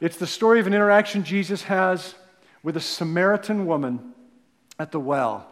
It's 0.00 0.16
the 0.16 0.26
story 0.26 0.60
of 0.60 0.66
an 0.66 0.74
interaction 0.74 1.24
Jesus 1.24 1.62
has 1.62 2.14
with 2.62 2.76
a 2.76 2.80
Samaritan 2.80 3.66
woman 3.66 4.12
at 4.78 4.92
the 4.92 5.00
well. 5.00 5.46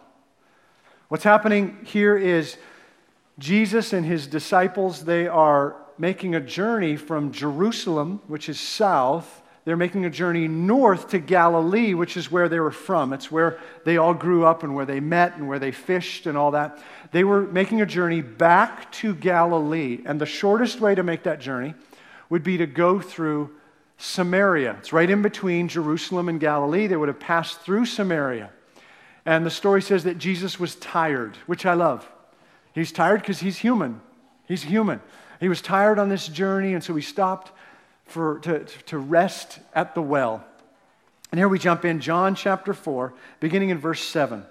What's 1.09 1.25
happening 1.25 1.79
here 1.85 2.17
is 2.17 2.57
Jesus 3.39 3.93
and 3.93 4.05
his 4.05 4.27
disciples, 4.27 5.05
they 5.05 5.27
are 5.27 5.77
making 5.97 6.35
a 6.35 6.41
journey 6.41 6.97
from 6.97 7.33
Jerusalem, 7.33 8.21
which 8.27 8.49
is 8.49 8.61
south, 8.61 9.43
they're 9.69 9.77
making 9.77 10.07
a 10.07 10.11
journey 10.11 10.49
north 10.49 11.11
to 11.11 11.19
Galilee, 11.19 11.93
which 11.93 12.17
is 12.17 12.31
where 12.31 12.49
they 12.49 12.59
were 12.59 12.71
from. 12.71 13.13
It's 13.13 13.31
where 13.31 13.59
they 13.85 13.99
all 13.99 14.15
grew 14.15 14.47
up 14.47 14.63
and 14.63 14.75
where 14.75 14.87
they 14.87 14.99
met 14.99 15.37
and 15.37 15.47
where 15.47 15.59
they 15.59 15.73
fished 15.73 16.25
and 16.25 16.39
all 16.39 16.53
that. 16.53 16.79
They 17.13 17.23
were 17.23 17.43
making 17.43 17.83
a 17.83 17.87
journey 17.87 18.23
back 18.23 18.91
to 18.93 19.15
Galilee. 19.15 20.01
And 20.07 20.19
the 20.19 20.25
shortest 20.25 20.81
way 20.81 20.95
to 20.95 21.03
make 21.03 21.25
that 21.25 21.39
journey 21.39 21.75
would 22.31 22.43
be 22.43 22.57
to 22.57 22.67
go 22.67 22.99
through 22.99 23.51
Samaria. 23.99 24.77
It's 24.79 24.93
right 24.93 25.11
in 25.11 25.23
between 25.23 25.69
Jerusalem 25.69 26.29
and 26.29 26.41
Galilee. 26.41 26.87
They 26.87 26.97
would 26.97 27.09
have 27.09 27.21
passed 27.21 27.61
through 27.61 27.85
Samaria. 27.87 28.51
And 29.27 29.45
the 29.45 29.51
story 29.51 29.83
says 29.83 30.05
that 30.05 30.19
Jesus 30.19 30.59
was 30.59 30.77
tired, 30.77 31.37
which 31.47 31.67
I 31.67 31.75
love. 31.75 32.09
He's 32.73 32.93
tired 32.93 33.21
because 33.21 33.41
he's 33.41 33.59
human. 33.59 34.01
He's 34.47 34.63
human. 34.63 35.01
He 35.41 35.49
was 35.49 35.61
tired 35.61 35.99
on 35.99 36.09
this 36.09 36.29
journey, 36.29 36.75
and 36.75 36.83
so 36.83 36.95
he 36.95 37.03
stopped 37.03 37.53
for, 38.07 38.39
to, 38.41 38.65
to 38.65 38.99
rest 38.99 39.59
at 39.75 39.95
the 39.95 40.03
well. 40.03 40.45
And 41.31 41.39
here 41.39 41.49
we 41.49 41.59
jump 41.59 41.85
in, 41.85 42.01
John 42.01 42.35
chapter 42.35 42.73
4, 42.73 43.13
beginning 43.41 43.71
in 43.71 43.79
verse 43.79 44.03
7. 44.03 44.45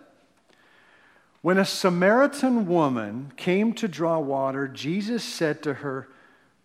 When 1.42 1.58
a 1.58 1.66
Samaritan 1.66 2.68
woman 2.68 3.32
came 3.38 3.74
to 3.74 3.88
draw 3.88 4.20
water, 4.20 4.68
Jesus 4.68 5.24
said 5.24 5.64
to 5.64 5.76
her, 5.76 6.10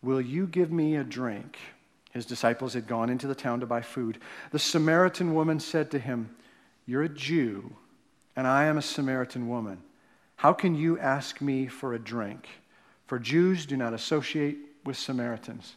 Will 0.02 0.20
you 0.20 0.46
give 0.46 0.72
me 0.72 0.96
a 0.96 1.04
drink? 1.04 1.56
His 2.12 2.26
disciples 2.26 2.74
had 2.74 2.86
gone 2.86 3.10
into 3.10 3.26
the 3.26 3.34
town 3.34 3.60
to 3.60 3.66
buy 3.66 3.80
food. 3.80 4.18
The 4.50 4.58
Samaritan 4.58 5.34
woman 5.34 5.58
said 5.58 5.90
to 5.90 5.98
him, 5.98 6.34
You're 6.86 7.02
a 7.02 7.08
Jew, 7.08 7.74
and 8.36 8.46
I 8.46 8.64
am 8.64 8.76
a 8.76 8.82
Samaritan 8.82 9.48
woman. 9.48 9.82
How 10.36 10.52
can 10.52 10.74
you 10.74 10.98
ask 10.98 11.40
me 11.40 11.66
for 11.66 11.94
a 11.94 11.98
drink? 11.98 12.48
For 13.06 13.18
Jews 13.18 13.64
do 13.64 13.76
not 13.76 13.94
associate 13.94 14.58
with 14.84 14.96
Samaritans. 14.98 15.74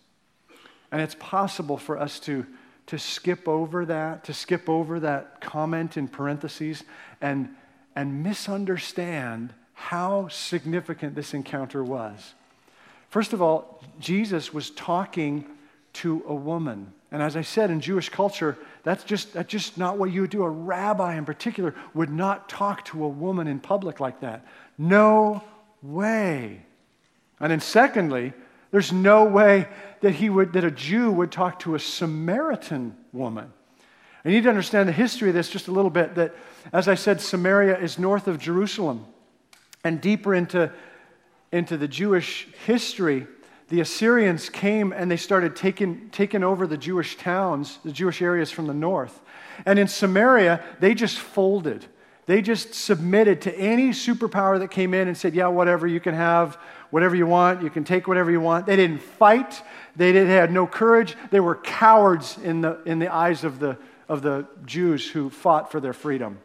And 0.91 1.01
it's 1.01 1.15
possible 1.15 1.77
for 1.77 1.97
us 1.97 2.19
to, 2.21 2.45
to 2.87 2.99
skip 2.99 3.47
over 3.47 3.85
that, 3.85 4.25
to 4.25 4.33
skip 4.33 4.69
over 4.69 4.99
that 4.99 5.39
comment 5.39 5.97
in 5.97 6.07
parentheses 6.07 6.83
and, 7.21 7.49
and 7.95 8.23
misunderstand 8.23 9.53
how 9.73 10.27
significant 10.27 11.15
this 11.15 11.33
encounter 11.33 11.83
was. 11.83 12.33
First 13.09 13.33
of 13.33 13.41
all, 13.41 13.81
Jesus 13.99 14.53
was 14.53 14.69
talking 14.71 15.45
to 15.95 16.23
a 16.27 16.35
woman. 16.35 16.93
And 17.11 17.21
as 17.21 17.35
I 17.35 17.41
said, 17.41 17.69
in 17.69 17.79
Jewish 17.79 18.09
culture, 18.09 18.57
that's 18.83 19.03
just, 19.03 19.33
that's 19.33 19.49
just 19.49 19.77
not 19.77 19.97
what 19.97 20.11
you 20.11 20.21
would 20.21 20.29
do. 20.29 20.43
A 20.43 20.49
rabbi 20.49 21.15
in 21.15 21.25
particular 21.25 21.73
would 21.93 22.09
not 22.09 22.49
talk 22.49 22.85
to 22.85 23.03
a 23.03 23.07
woman 23.07 23.47
in 23.47 23.59
public 23.59 23.99
like 23.99 24.19
that. 24.21 24.45
No 24.77 25.43
way. 25.81 26.61
And 27.39 27.51
then, 27.51 27.59
secondly, 27.59 28.33
there's 28.71 28.91
no 28.91 29.25
way 29.25 29.67
that, 30.01 30.11
he 30.11 30.29
would, 30.29 30.53
that 30.53 30.63
a 30.63 30.71
Jew 30.71 31.11
would 31.11 31.31
talk 31.31 31.59
to 31.59 31.75
a 31.75 31.79
Samaritan 31.79 32.95
woman. 33.13 33.51
You 34.25 34.31
need 34.31 34.43
to 34.43 34.49
understand 34.49 34.89
the 34.89 34.93
history 34.93 35.29
of 35.29 35.35
this 35.35 35.49
just 35.49 35.67
a 35.67 35.71
little 35.71 35.91
bit 35.91 36.15
that, 36.15 36.33
as 36.73 36.87
I 36.87 36.95
said, 36.95 37.21
Samaria 37.21 37.77
is 37.77 37.99
north 37.99 38.27
of 38.27 38.39
Jerusalem. 38.39 39.05
And 39.83 40.01
deeper 40.01 40.33
into, 40.33 40.71
into 41.51 41.77
the 41.77 41.87
Jewish 41.87 42.47
history, 42.65 43.27
the 43.69 43.81
Assyrians 43.81 44.49
came 44.49 44.91
and 44.93 45.09
they 45.09 45.17
started 45.17 45.55
taking, 45.55 46.09
taking 46.11 46.43
over 46.43 46.67
the 46.67 46.77
Jewish 46.77 47.17
towns, 47.17 47.79
the 47.83 47.91
Jewish 47.91 48.21
areas 48.21 48.51
from 48.51 48.67
the 48.67 48.73
north. 48.73 49.21
And 49.65 49.79
in 49.79 49.87
Samaria, 49.87 50.63
they 50.79 50.93
just 50.93 51.17
folded. 51.17 51.85
They 52.27 52.41
just 52.41 52.73
submitted 52.73 53.41
to 53.41 53.55
any 53.57 53.89
superpower 53.89 54.59
that 54.59 54.71
came 54.71 54.93
in 54.93 55.07
and 55.07 55.17
said, 55.17 55.33
Yeah, 55.33 55.47
whatever, 55.47 55.87
you 55.87 55.99
can 55.99 56.15
have 56.15 56.57
whatever 56.89 57.15
you 57.15 57.27
want, 57.27 57.61
you 57.61 57.69
can 57.69 57.83
take 57.83 58.07
whatever 58.07 58.31
you 58.31 58.39
want. 58.39 58.65
They 58.65 58.75
didn't 58.75 59.01
fight, 59.01 59.61
they, 59.95 60.11
did, 60.11 60.27
they 60.27 60.35
had 60.35 60.51
no 60.51 60.65
courage. 60.67 61.15
They 61.31 61.39
were 61.39 61.55
cowards 61.55 62.37
in 62.43 62.61
the, 62.61 62.81
in 62.85 62.99
the 62.99 63.13
eyes 63.13 63.43
of 63.43 63.59
the, 63.59 63.77
of 64.07 64.21
the 64.21 64.47
Jews 64.65 65.09
who 65.09 65.29
fought 65.29 65.71
for 65.71 65.79
their 65.79 65.93
freedom. 65.93 66.39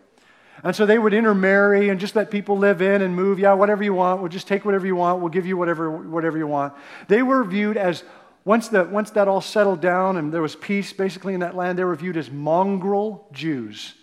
And 0.63 0.77
so 0.77 0.85
they 0.85 0.99
would 0.99 1.15
intermarry 1.15 1.89
and 1.89 1.99
just 1.99 2.15
let 2.15 2.31
people 2.31 2.59
live 2.59 2.83
in 2.83 3.03
and 3.03 3.17
move. 3.17 3.39
Yeah, 3.39 3.55
whatever 3.55 3.83
you 3.83 3.95
want. 3.95 4.21
We'll 4.21 4.29
just 4.29 4.47
take 4.47 4.65
whatever 4.65 4.87
you 4.87 4.97
want. 4.97 5.21
We'll 5.21 5.31
give 5.31 5.47
you 5.47 5.57
whatever, 5.57 5.91
whatever 5.91 6.37
you 6.37 6.47
want. 6.47 6.75
They 7.09 7.23
were 7.23 7.45
viewed 7.45 7.77
as, 7.77 8.05
once, 8.45 8.69
the, 8.69 8.85
once 8.85 9.11
that 9.11 9.29
all 9.29 9.41
settled 9.41 9.81
down 9.81 10.17
and 10.17 10.33
there 10.33 10.43
was 10.43 10.57
peace 10.57 10.93
basically 10.93 11.35
in 11.35 11.41
that 11.41 11.57
land, 11.57 11.79
they 11.79 11.85
were 11.85 11.95
viewed 11.95 12.17
as 12.17 12.31
mongrel 12.31 13.27
Jews. 13.33 13.95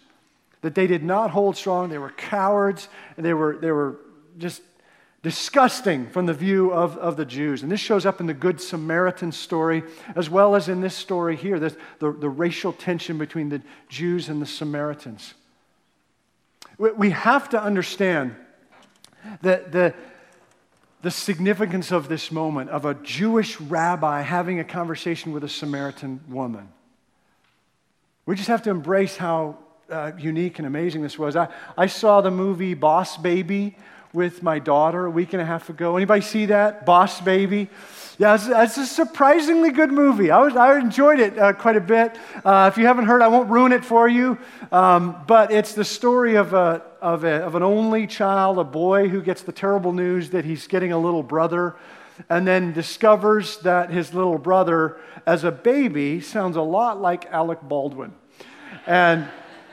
That 0.61 0.73
they 0.73 0.87
did 0.87 1.03
not 1.03 1.29
hold 1.29 1.55
strong. 1.55 1.89
They 1.89 1.99
were 1.99 2.09
cowards. 2.09 2.89
And 3.17 3.25
they 3.25 3.33
were, 3.33 3.57
they 3.57 3.71
were 3.71 3.99
just 4.39 4.61
disgusting 5.21 6.09
from 6.09 6.25
the 6.25 6.33
view 6.33 6.73
of, 6.73 6.97
of 6.97 7.17
the 7.17 7.25
Jews. 7.25 7.61
And 7.61 7.71
this 7.71 7.79
shows 7.79 8.05
up 8.05 8.19
in 8.19 8.27
the 8.27 8.33
Good 8.33 8.61
Samaritan 8.61 9.31
story, 9.31 9.83
as 10.15 10.29
well 10.29 10.55
as 10.55 10.69
in 10.69 10.81
this 10.81 10.95
story 10.95 11.35
here, 11.35 11.59
the, 11.59 11.75
the, 11.99 12.11
the 12.11 12.29
racial 12.29 12.73
tension 12.73 13.17
between 13.17 13.49
the 13.49 13.61
Jews 13.89 14.29
and 14.29 14.41
the 14.41 14.45
Samaritans. 14.45 15.33
We 16.77 17.09
have 17.09 17.49
to 17.49 17.61
understand 17.61 18.35
that 19.41 19.71
the, 19.71 19.93
the 21.01 21.11
significance 21.11 21.91
of 21.91 22.07
this 22.07 22.31
moment 22.31 22.69
of 22.69 22.85
a 22.85 22.93
Jewish 22.95 23.59
rabbi 23.59 24.21
having 24.21 24.59
a 24.59 24.63
conversation 24.63 25.31
with 25.31 25.43
a 25.43 25.49
Samaritan 25.49 26.21
woman. 26.29 26.69
We 28.25 28.35
just 28.35 28.47
have 28.49 28.61
to 28.63 28.69
embrace 28.69 29.17
how 29.17 29.57
uh, 29.89 30.11
unique 30.17 30.59
and 30.59 30.67
amazing 30.67 31.01
this 31.01 31.17
was. 31.17 31.35
I, 31.35 31.47
I 31.77 31.87
saw 31.87 32.21
the 32.21 32.31
movie 32.31 32.73
Boss 32.73 33.17
Baby 33.17 33.77
with 34.13 34.43
my 34.43 34.59
daughter 34.59 35.05
a 35.05 35.09
week 35.09 35.33
and 35.33 35.41
a 35.41 35.45
half 35.45 35.69
ago. 35.69 35.95
Anybody 35.95 36.21
see 36.21 36.47
that? 36.47 36.85
Boss 36.85 37.21
Baby? 37.21 37.69
Yeah, 38.19 38.33
it's, 38.33 38.47
it's 38.47 38.77
a 38.77 38.85
surprisingly 38.87 39.69
good 39.69 39.91
movie. 39.91 40.31
I, 40.31 40.39
was, 40.39 40.55
I 40.55 40.79
enjoyed 40.79 41.19
it 41.19 41.37
uh, 41.37 41.53
quite 41.53 41.75
a 41.75 41.81
bit. 41.81 42.17
Uh, 42.43 42.67
if 42.71 42.79
you 42.79 42.87
haven't 42.87 43.05
heard, 43.05 43.21
I 43.21 43.27
won't 43.27 43.47
ruin 43.47 43.71
it 43.71 43.85
for 43.85 44.07
you. 44.07 44.39
Um, 44.71 45.23
but 45.27 45.51
it's 45.51 45.73
the 45.73 45.85
story 45.85 46.35
of, 46.35 46.53
a, 46.53 46.81
of, 46.99 47.25
a, 47.25 47.43
of 47.43 47.53
an 47.53 47.61
only 47.61 48.07
child, 48.07 48.57
a 48.57 48.63
boy 48.63 49.07
who 49.07 49.21
gets 49.21 49.43
the 49.43 49.51
terrible 49.51 49.93
news 49.93 50.31
that 50.31 50.45
he's 50.45 50.65
getting 50.65 50.91
a 50.91 50.97
little 50.97 51.21
brother 51.21 51.75
and 52.27 52.47
then 52.47 52.73
discovers 52.73 53.59
that 53.59 53.91
his 53.91 54.11
little 54.15 54.39
brother, 54.39 54.97
as 55.27 55.43
a 55.43 55.51
baby, 55.51 56.19
sounds 56.19 56.55
a 56.55 56.61
lot 56.61 56.99
like 56.99 57.27
Alec 57.27 57.61
Baldwin. 57.61 58.13
And 58.87 59.27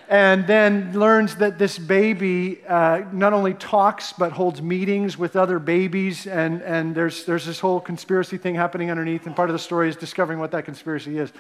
and 0.09 0.47
then 0.47 0.99
learns 0.99 1.37
that 1.37 1.59
this 1.59 1.79
baby 1.79 2.61
uh, 2.67 3.03
not 3.13 3.33
only 3.33 3.55
talks 3.55 4.13
but 4.13 4.33
holds 4.33 4.61
meetings 4.61 5.17
with 5.17 5.37
other 5.37 5.59
babies. 5.59 6.27
And, 6.27 6.63
and 6.63 6.95
there's, 6.95 7.25
there's 7.25 7.47
this 7.47 7.61
whole 7.61 7.81
conspiracy 7.81 8.37
thing 8.37 8.55
happening 8.55 8.91
underneath. 8.91 9.27
And 9.27 9.35
part 9.35 9.49
of 9.49 9.55
the 9.55 9.59
story 9.59 9.89
is 9.89 9.97
discovering 9.97 10.39
what 10.39 10.51
that 10.51 10.65
conspiracy 10.65 11.19
is. 11.19 11.33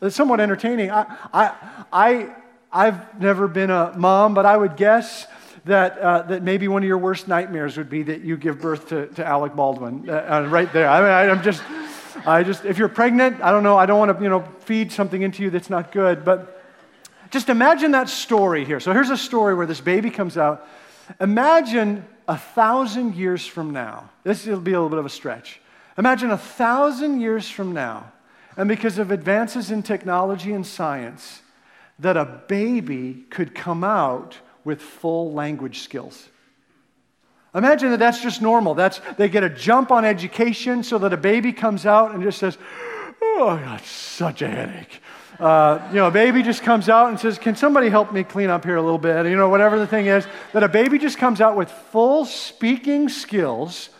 It's 0.00 0.16
somewhat 0.16 0.40
entertaining. 0.40 0.90
I, 0.90 1.06
I, 1.32 1.54
I, 1.92 2.34
i've 2.72 3.20
never 3.20 3.46
been 3.46 3.70
a 3.70 3.92
mom 3.96 4.34
but 4.34 4.44
i 4.44 4.56
would 4.56 4.76
guess 4.76 5.28
that, 5.64 5.98
uh, 5.98 6.22
that 6.22 6.42
maybe 6.42 6.66
one 6.68 6.82
of 6.82 6.86
your 6.86 6.98
worst 6.98 7.28
nightmares 7.28 7.76
would 7.76 7.88
be 7.88 8.02
that 8.02 8.22
you 8.22 8.36
give 8.36 8.60
birth 8.60 8.88
to, 8.88 9.06
to 9.08 9.24
alec 9.24 9.54
baldwin 9.54 10.08
uh, 10.10 10.12
uh 10.12 10.48
right 10.48 10.72
there. 10.72 10.88
I 10.88 11.00
mean 11.00 11.10
I, 11.10 11.30
i'm 11.30 11.42
just 11.44 11.62
i 12.26 12.42
just 12.42 12.64
if 12.64 12.76
you're 12.76 12.88
pregnant 12.88 13.40
i 13.40 13.52
don't 13.52 13.62
know. 13.62 13.76
I 13.76 13.86
don't 13.86 13.98
want 13.98 14.16
to 14.16 14.22
you 14.22 14.28
know 14.28 14.42
feed 14.60 14.90
something 14.90 15.22
into 15.22 15.42
you 15.42 15.50
that's 15.50 15.70
not 15.70 15.92
good. 15.92 16.24
But 16.24 16.55
just 17.30 17.48
imagine 17.48 17.92
that 17.92 18.08
story 18.08 18.64
here. 18.64 18.80
So 18.80 18.92
here's 18.92 19.10
a 19.10 19.16
story 19.16 19.54
where 19.54 19.66
this 19.66 19.80
baby 19.80 20.10
comes 20.10 20.36
out. 20.36 20.66
Imagine 21.20 22.04
a 22.28 22.36
thousand 22.36 23.14
years 23.14 23.46
from 23.46 23.70
now. 23.70 24.10
This 24.24 24.46
will 24.46 24.60
be 24.60 24.72
a 24.72 24.74
little 24.74 24.88
bit 24.88 24.98
of 24.98 25.06
a 25.06 25.10
stretch. 25.10 25.60
Imagine 25.98 26.30
a 26.30 26.38
thousand 26.38 27.20
years 27.20 27.48
from 27.48 27.72
now, 27.72 28.12
and 28.56 28.68
because 28.68 28.98
of 28.98 29.10
advances 29.10 29.70
in 29.70 29.82
technology 29.82 30.52
and 30.52 30.66
science, 30.66 31.42
that 31.98 32.16
a 32.16 32.24
baby 32.48 33.24
could 33.30 33.54
come 33.54 33.82
out 33.82 34.36
with 34.64 34.82
full 34.82 35.32
language 35.32 35.80
skills. 35.80 36.28
Imagine 37.54 37.90
that 37.92 37.98
that's 37.98 38.20
just 38.20 38.42
normal. 38.42 38.74
That's, 38.74 39.00
they 39.16 39.30
get 39.30 39.42
a 39.42 39.48
jump 39.48 39.90
on 39.90 40.04
education 40.04 40.82
so 40.82 40.98
that 40.98 41.14
a 41.14 41.16
baby 41.16 41.52
comes 41.52 41.86
out 41.86 42.14
and 42.14 42.22
just 42.22 42.38
says, 42.38 42.58
Oh, 43.22 43.48
I 43.48 43.62
got 43.62 43.84
such 43.84 44.42
a 44.42 44.48
headache. 44.48 45.00
Uh, 45.38 45.86
you 45.90 45.96
know, 45.96 46.06
a 46.06 46.10
baby 46.10 46.42
just 46.42 46.62
comes 46.62 46.88
out 46.88 47.10
and 47.10 47.20
says, 47.20 47.38
Can 47.38 47.56
somebody 47.56 47.88
help 47.88 48.12
me 48.12 48.24
clean 48.24 48.48
up 48.48 48.64
here 48.64 48.76
a 48.76 48.82
little 48.82 48.98
bit? 48.98 49.26
You 49.26 49.36
know, 49.36 49.48
whatever 49.48 49.78
the 49.78 49.86
thing 49.86 50.06
is, 50.06 50.26
that 50.52 50.62
a 50.62 50.68
baby 50.68 50.98
just 50.98 51.18
comes 51.18 51.40
out 51.40 51.56
with 51.56 51.70
full 51.70 52.24
speaking 52.24 53.08
skills. 53.08 53.90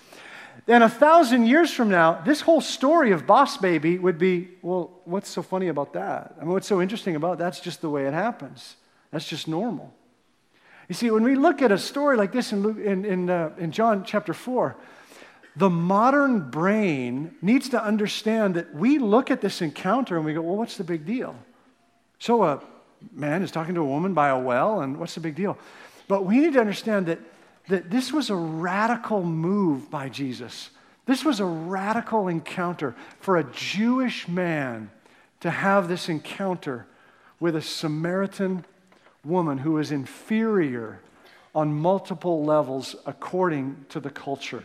Then 0.64 0.82
a 0.82 0.88
thousand 0.88 1.46
years 1.46 1.72
from 1.72 1.90
now, 1.90 2.20
this 2.22 2.40
whole 2.40 2.60
story 2.60 3.12
of 3.12 3.26
Boss 3.26 3.56
Baby 3.56 3.98
would 3.98 4.18
be, 4.18 4.48
well, 4.62 5.00
what's 5.04 5.28
so 5.28 5.40
funny 5.40 5.68
about 5.68 5.92
that? 5.92 6.34
I 6.38 6.40
mean, 6.40 6.52
what's 6.52 6.66
so 6.66 6.82
interesting 6.82 7.14
about 7.14 7.34
it? 7.34 7.38
that's 7.38 7.60
just 7.60 7.82
the 7.82 7.90
way 7.90 8.06
it 8.06 8.14
happens. 8.14 8.74
That's 9.12 9.28
just 9.28 9.46
normal. 9.46 9.94
You 10.88 10.94
see, 10.94 11.10
when 11.10 11.22
we 11.22 11.36
look 11.36 11.62
at 11.62 11.70
a 11.70 11.78
story 11.78 12.16
like 12.16 12.32
this 12.32 12.52
in, 12.52 12.62
Luke, 12.62 12.78
in, 12.78 13.04
in, 13.04 13.30
uh, 13.30 13.50
in 13.58 13.70
John 13.72 14.04
chapter 14.04 14.34
4, 14.34 14.76
the 15.56 15.70
modern 15.70 16.50
brain 16.50 17.34
needs 17.40 17.70
to 17.70 17.82
understand 17.82 18.54
that 18.56 18.74
we 18.74 18.98
look 18.98 19.30
at 19.30 19.40
this 19.40 19.62
encounter 19.62 20.16
and 20.16 20.24
we 20.24 20.34
go, 20.34 20.42
well, 20.42 20.56
what's 20.56 20.76
the 20.76 20.84
big 20.84 21.06
deal? 21.06 21.34
So 22.18 22.42
a 22.42 22.62
man 23.12 23.42
is 23.42 23.50
talking 23.50 23.74
to 23.74 23.80
a 23.80 23.86
woman 23.86 24.12
by 24.12 24.28
a 24.28 24.38
well, 24.38 24.80
and 24.80 24.98
what's 24.98 25.14
the 25.14 25.20
big 25.20 25.34
deal? 25.34 25.56
But 26.08 26.26
we 26.26 26.38
need 26.38 26.52
to 26.52 26.60
understand 26.60 27.06
that, 27.06 27.20
that 27.68 27.90
this 27.90 28.12
was 28.12 28.28
a 28.28 28.36
radical 28.36 29.22
move 29.22 29.90
by 29.90 30.10
Jesus. 30.10 30.70
This 31.06 31.24
was 31.24 31.40
a 31.40 31.46
radical 31.46 32.28
encounter 32.28 32.94
for 33.20 33.38
a 33.38 33.44
Jewish 33.44 34.28
man 34.28 34.90
to 35.40 35.50
have 35.50 35.88
this 35.88 36.08
encounter 36.08 36.86
with 37.40 37.56
a 37.56 37.62
Samaritan 37.62 38.64
woman 39.24 39.58
who 39.58 39.78
is 39.78 39.90
inferior 39.90 41.00
on 41.54 41.72
multiple 41.72 42.44
levels 42.44 42.94
according 43.06 43.86
to 43.88 44.00
the 44.00 44.10
culture. 44.10 44.64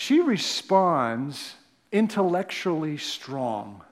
she 0.00 0.18
responds 0.20 1.56
intellectually 1.92 2.96
strong. 2.96 3.82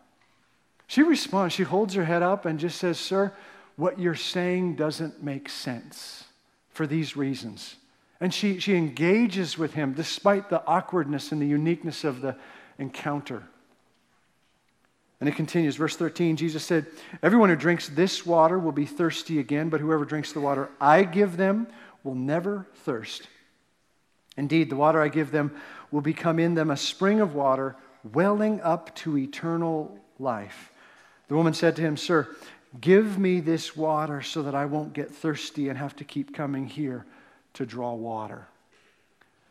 She 0.87 1.03
responds, 1.03 1.53
she 1.53 1.65
holds 1.65 1.93
her 1.93 2.05
head 2.07 2.23
up 2.23 2.47
and 2.47 2.59
just 2.59 2.79
says, 2.79 2.99
Sir, 2.99 3.31
what 3.77 4.01
you're 4.01 4.15
saying 4.15 4.77
doesn't 4.77 5.23
make 5.23 5.51
sense 5.51 6.25
for 6.71 6.87
these 6.87 7.15
reasons. 7.15 7.77
And 8.23 8.33
she, 8.33 8.59
she 8.59 8.75
engages 8.75 9.59
with 9.59 9.75
him 9.75 9.93
despite 9.93 10.49
the 10.49 10.65
awkwardness 10.67 11.31
and 11.31 11.43
the 11.43 11.47
uniqueness 11.47 12.05
of 12.05 12.23
the 12.23 12.37
encounter. 12.79 13.43
And 15.21 15.29
it 15.29 15.37
continues, 15.37 15.77
verse 15.77 15.95
13 15.95 16.37
Jesus 16.37 16.65
said, 16.65 16.87
Everyone 17.23 17.51
who 17.51 17.57
drinks 17.57 17.87
this 17.87 18.25
water 18.25 18.59
will 18.59 18.73
be 18.73 18.87
thirsty 18.87 19.41
again, 19.41 19.69
but 19.69 19.83
whoever 19.83 20.07
drinks 20.07 20.33
the 20.33 20.41
water 20.41 20.71
I 20.81 21.05
give 21.05 21.37
them 21.37 21.67
will 22.03 22.15
never 22.15 22.67
thirst. 22.77 23.29
Indeed, 24.39 24.71
the 24.71 24.77
water 24.77 25.03
I 25.03 25.09
give 25.09 25.33
them 25.33 25.55
will 25.91 26.01
become 26.01 26.39
in 26.39 26.55
them 26.55 26.71
a 26.71 26.77
spring 26.77 27.21
of 27.21 27.35
water 27.35 27.77
welling 28.13 28.61
up 28.61 28.95
to 28.97 29.19
eternal 29.19 29.99
life. 30.19 30.73
The 31.29 31.35
woman 31.35 31.55
said 31.55 31.77
to 31.77 31.83
him, 31.83 31.97
Sir, 31.97 32.29
give 32.81 33.19
me 33.19 33.41
this 33.41 33.77
water 33.77 34.23
so 34.23 34.43
that 34.43 34.55
I 34.55 34.65
won't 34.67 34.93
get 34.93 35.11
thirsty 35.11 35.69
and 35.69 35.79
have 35.79 35.97
to 35.97 36.05
keep 36.05 36.35
coming 36.35 36.67
here 36.67 37.05
to 37.55 37.67
draw 37.67 37.95
water. 37.95 38.47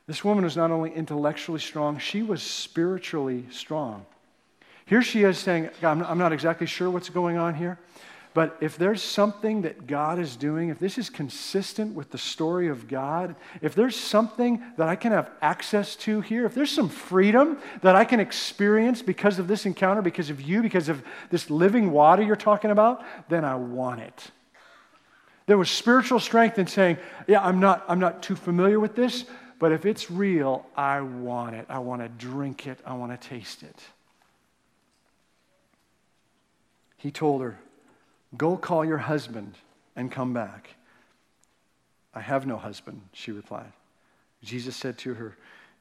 This 0.08 0.24
woman 0.24 0.44
was 0.44 0.56
not 0.56 0.72
only 0.72 0.92
intellectually 0.92 1.60
strong, 1.60 2.00
she 2.00 2.24
was 2.24 2.42
spiritually 2.42 3.46
strong. 3.52 4.06
Here 4.86 5.02
she 5.02 5.24
is 5.24 5.38
saying, 5.38 5.70
I'm 5.84 6.18
not 6.18 6.32
exactly 6.32 6.66
sure 6.66 6.90
what's 6.90 7.10
going 7.10 7.38
on 7.38 7.56
here, 7.56 7.78
but 8.38 8.56
if 8.62 8.78
there's 8.78 9.02
something 9.02 9.64
that 9.64 9.88
God 9.88 10.20
is 10.20 10.36
doing, 10.36 10.70
if 10.70 10.78
this 10.78 11.00
is 11.00 11.10
consistent 11.10 11.96
with 11.96 12.12
the 12.12 12.20
story 12.20 12.68
of 12.68 12.88
God, 12.88 13.36
if 13.64 13.74
there's 13.74 13.96
something 13.96 14.62
that 14.78 14.88
I 14.88 14.96
can 14.96 15.12
have 15.12 15.32
access 15.42 15.96
to 15.96 16.22
here, 16.22 16.46
if 16.46 16.54
there's 16.54 16.70
some 16.70 16.88
freedom 16.88 17.58
that 17.82 17.96
I 17.96 18.06
can 18.06 18.20
experience 18.20 19.02
because 19.02 19.40
of 19.40 19.48
this 19.48 19.66
encounter, 19.66 20.04
because 20.04 20.30
of 20.30 20.40
you, 20.40 20.62
because 20.62 20.88
of 20.88 21.04
this 21.32 21.50
living 21.50 21.90
water 21.90 22.22
you're 22.22 22.36
talking 22.36 22.70
about, 22.70 23.04
then 23.28 23.44
I 23.44 23.56
want 23.56 24.02
it. 24.02 24.30
There 25.48 25.58
was 25.58 25.72
spiritual 25.72 26.20
strength 26.20 26.60
in 26.60 26.68
saying, 26.68 26.98
Yeah, 27.28 27.44
I'm 27.44 27.60
not, 27.60 27.86
I'm 27.88 28.00
not 28.00 28.22
too 28.22 28.36
familiar 28.36 28.80
with 28.80 28.96
this, 28.96 29.26
but 29.58 29.72
if 29.72 29.84
it's 29.84 30.12
real, 30.12 30.64
I 30.76 31.02
want 31.02 31.56
it. 31.56 31.66
I 31.70 31.80
want 31.80 32.04
to 32.04 32.08
drink 32.08 32.68
it. 32.68 32.78
I 32.86 32.94
want 32.94 33.20
to 33.20 33.30
taste 33.30 33.64
it. 33.64 33.82
He 36.98 37.10
told 37.10 37.42
her, 37.42 37.58
Go 38.36 38.58
call 38.58 38.84
your 38.84 38.98
husband 38.98 39.56
and 39.96 40.12
come 40.12 40.34
back. 40.34 40.76
I 42.14 42.20
have 42.20 42.46
no 42.46 42.58
husband, 42.58 43.02
she 43.14 43.32
replied. 43.32 43.72
Jesus 44.44 44.76
said 44.76 44.98
to 45.00 45.14
her, 45.14 45.38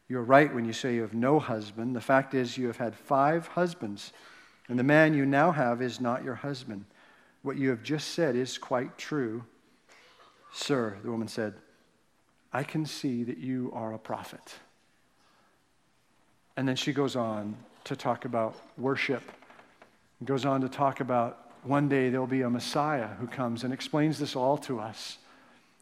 You're 0.09 0.23
right 0.23 0.55
when 0.55 0.65
you 0.65 0.73
say 0.73 0.95
you 0.95 1.03
have 1.03 1.15
no 1.15 1.39
husband. 1.39 1.97
The 1.97 2.01
fact 2.01 2.35
is, 2.35 2.57
you 2.57 2.67
have 2.67 2.77
had 2.77 2.95
five 2.95 3.49
husbands, 3.49 4.13
and 4.69 4.79
the 4.79 4.85
man 4.85 5.15
you 5.15 5.27
now 5.27 5.51
have 5.53 5.83
is 5.83 6.01
not 6.01 6.25
your 6.25 6.35
husband. 6.35 6.85
What 7.43 7.57
you 7.57 7.71
have 7.71 7.83
just 7.83 8.09
said 8.09 8.37
is 8.37 8.59
quite 8.59 8.99
true. 8.99 9.45
Sir, 10.53 10.97
the 11.03 11.11
woman 11.11 11.29
said, 11.29 11.55
I 12.53 12.63
can 12.63 12.87
see 12.87 13.25
that 13.25 13.39
you 13.39 13.71
are 13.75 13.93
a 13.93 13.99
prophet. 13.99 14.55
And 16.57 16.67
then 16.67 16.77
she 16.77 16.93
goes 16.93 17.17
on 17.17 17.57
to 17.85 17.97
talk 17.97 18.25
about 18.25 18.57
worship 18.79 19.23
goes 20.25 20.47
on 20.47 20.63
to 20.63 20.69
talk 20.69 21.01
about 21.01 21.46
one 21.67 21.89
day 21.89 22.09
there'll 22.09 22.27
be 22.27 22.43
a 22.43 22.51
Messiah 22.51 23.09
who 23.19 23.27
comes 23.27 23.65
and 23.65 23.73
explains 23.73 24.19
this 24.19 24.37
all 24.37 24.59
to 24.59 24.81
us. 24.81 25.19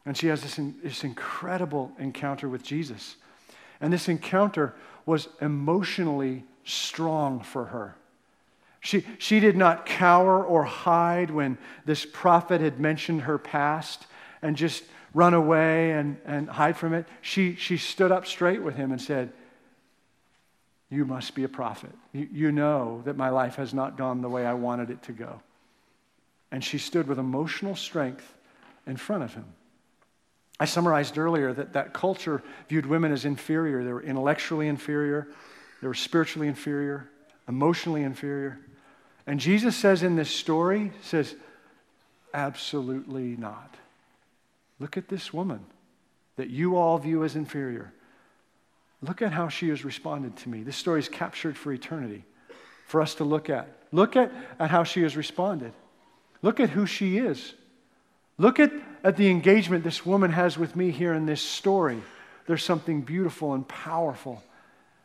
And 0.05 0.15
she 0.15 0.27
has 0.27 0.41
this, 0.41 0.59
this 0.83 1.03
incredible 1.03 1.91
encounter 1.97 2.47
with 2.47 2.63
Jesus. 2.63 3.15
And 3.81 3.91
this 3.91 4.07
encounter 4.07 4.73
was 5.05 5.27
emotionally 5.41 6.43
strong 6.63 7.39
for 7.41 7.65
her. 7.65 7.95
She, 8.81 9.03
she 9.17 9.39
did 9.39 9.57
not 9.57 9.85
cower 9.85 10.43
or 10.43 10.63
hide 10.63 11.31
when 11.31 11.57
this 11.85 12.05
prophet 12.05 12.61
had 12.61 12.79
mentioned 12.79 13.21
her 13.21 13.37
past 13.37 14.05
and 14.41 14.55
just 14.55 14.83
run 15.13 15.33
away 15.33 15.91
and, 15.91 16.17
and 16.25 16.47
hide 16.47 16.77
from 16.77 16.93
it. 16.93 17.07
She, 17.21 17.55
she 17.55 17.77
stood 17.77 18.11
up 18.11 18.27
straight 18.27 18.61
with 18.61 18.75
him 18.75 18.91
and 18.91 19.01
said, 19.01 19.31
you 20.89 21.05
must 21.05 21.33
be 21.33 21.43
a 21.43 21.49
prophet. 21.49 21.91
You, 22.13 22.29
you 22.31 22.51
know 22.51 23.01
that 23.05 23.17
my 23.17 23.29
life 23.29 23.55
has 23.55 23.73
not 23.73 23.97
gone 23.97 24.21
the 24.21 24.29
way 24.29 24.45
I 24.45 24.53
wanted 24.53 24.91
it 24.91 25.01
to 25.03 25.13
go. 25.13 25.41
And 26.55 26.63
she 26.63 26.77
stood 26.77 27.09
with 27.09 27.19
emotional 27.19 27.75
strength 27.75 28.33
in 28.87 28.95
front 28.95 29.23
of 29.23 29.33
him. 29.33 29.43
I 30.57 30.63
summarized 30.63 31.17
earlier 31.17 31.51
that 31.51 31.73
that 31.73 31.93
culture 31.93 32.41
viewed 32.69 32.85
women 32.85 33.11
as 33.11 33.25
inferior. 33.25 33.83
They 33.83 33.91
were 33.91 34.01
intellectually 34.01 34.69
inferior, 34.69 35.27
they 35.81 35.87
were 35.89 35.93
spiritually 35.93 36.47
inferior, 36.47 37.09
emotionally 37.49 38.03
inferior. 38.03 38.57
And 39.27 39.37
Jesus 39.37 39.75
says 39.75 40.01
in 40.01 40.15
this 40.15 40.29
story, 40.29 40.93
says, 41.01 41.35
absolutely 42.33 43.35
not. 43.35 43.75
Look 44.79 44.95
at 44.95 45.09
this 45.09 45.33
woman 45.33 45.65
that 46.37 46.49
you 46.49 46.77
all 46.77 46.97
view 46.97 47.25
as 47.25 47.35
inferior. 47.35 47.91
Look 49.01 49.21
at 49.21 49.33
how 49.33 49.49
she 49.49 49.67
has 49.67 49.83
responded 49.83 50.37
to 50.37 50.47
me. 50.47 50.63
This 50.63 50.77
story 50.77 51.01
is 51.01 51.09
captured 51.09 51.57
for 51.57 51.73
eternity 51.73 52.23
for 52.87 53.01
us 53.01 53.15
to 53.15 53.25
look 53.25 53.49
at. 53.49 53.67
Look 53.91 54.15
at, 54.15 54.31
at 54.57 54.69
how 54.69 54.85
she 54.85 55.01
has 55.01 55.17
responded. 55.17 55.73
Look 56.41 56.59
at 56.59 56.69
who 56.69 56.85
she 56.85 57.17
is. 57.17 57.53
Look 58.37 58.59
at, 58.59 58.71
at 59.03 59.17
the 59.17 59.29
engagement 59.29 59.83
this 59.83 60.05
woman 60.05 60.31
has 60.31 60.57
with 60.57 60.75
me 60.75 60.91
here 60.91 61.13
in 61.13 61.25
this 61.25 61.41
story. 61.41 62.01
There's 62.47 62.63
something 62.63 63.01
beautiful 63.01 63.53
and 63.53 63.67
powerful 63.67 64.43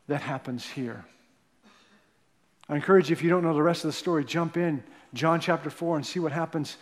that 0.08 0.20
happens 0.20 0.66
here. 0.68 1.04
I 2.68 2.76
encourage 2.76 3.10
you, 3.10 3.14
if 3.14 3.22
you 3.22 3.30
don't 3.30 3.42
know 3.42 3.54
the 3.54 3.62
rest 3.62 3.84
of 3.84 3.88
the 3.88 3.96
story, 3.96 4.24
jump 4.24 4.56
in 4.56 4.82
John 5.14 5.40
chapter 5.40 5.70
4 5.70 5.96
and 5.96 6.06
see 6.06 6.20
what 6.20 6.32
happens 6.32 6.76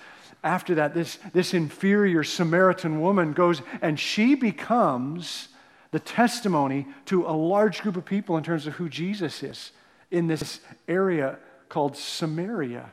after 0.44 0.74
that. 0.76 0.94
This, 0.94 1.18
this 1.32 1.54
inferior 1.54 2.24
Samaritan 2.24 3.00
woman 3.00 3.32
goes 3.32 3.62
and 3.80 3.98
she 3.98 4.34
becomes 4.34 5.48
the 5.90 6.00
testimony 6.00 6.86
to 7.06 7.26
a 7.26 7.32
large 7.32 7.80
group 7.80 7.96
of 7.96 8.04
people 8.04 8.36
in 8.36 8.44
terms 8.44 8.66
of 8.66 8.74
who 8.74 8.88
Jesus 8.88 9.42
is 9.42 9.72
in 10.10 10.26
this 10.26 10.60
area 10.86 11.38
called 11.68 11.96
Samaria. 11.96 12.90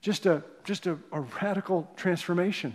Just 0.00 0.26
a, 0.26 0.42
just 0.64 0.86
a, 0.86 0.98
a 1.12 1.20
radical 1.42 1.90
transformation. 1.96 2.74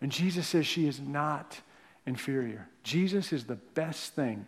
And 0.00 0.10
Jesus 0.10 0.46
says 0.46 0.66
she 0.66 0.86
is 0.86 1.00
not 1.00 1.60
inferior. 2.06 2.68
Jesus 2.82 3.32
is 3.32 3.44
the 3.44 3.56
best 3.56 4.14
thing 4.14 4.46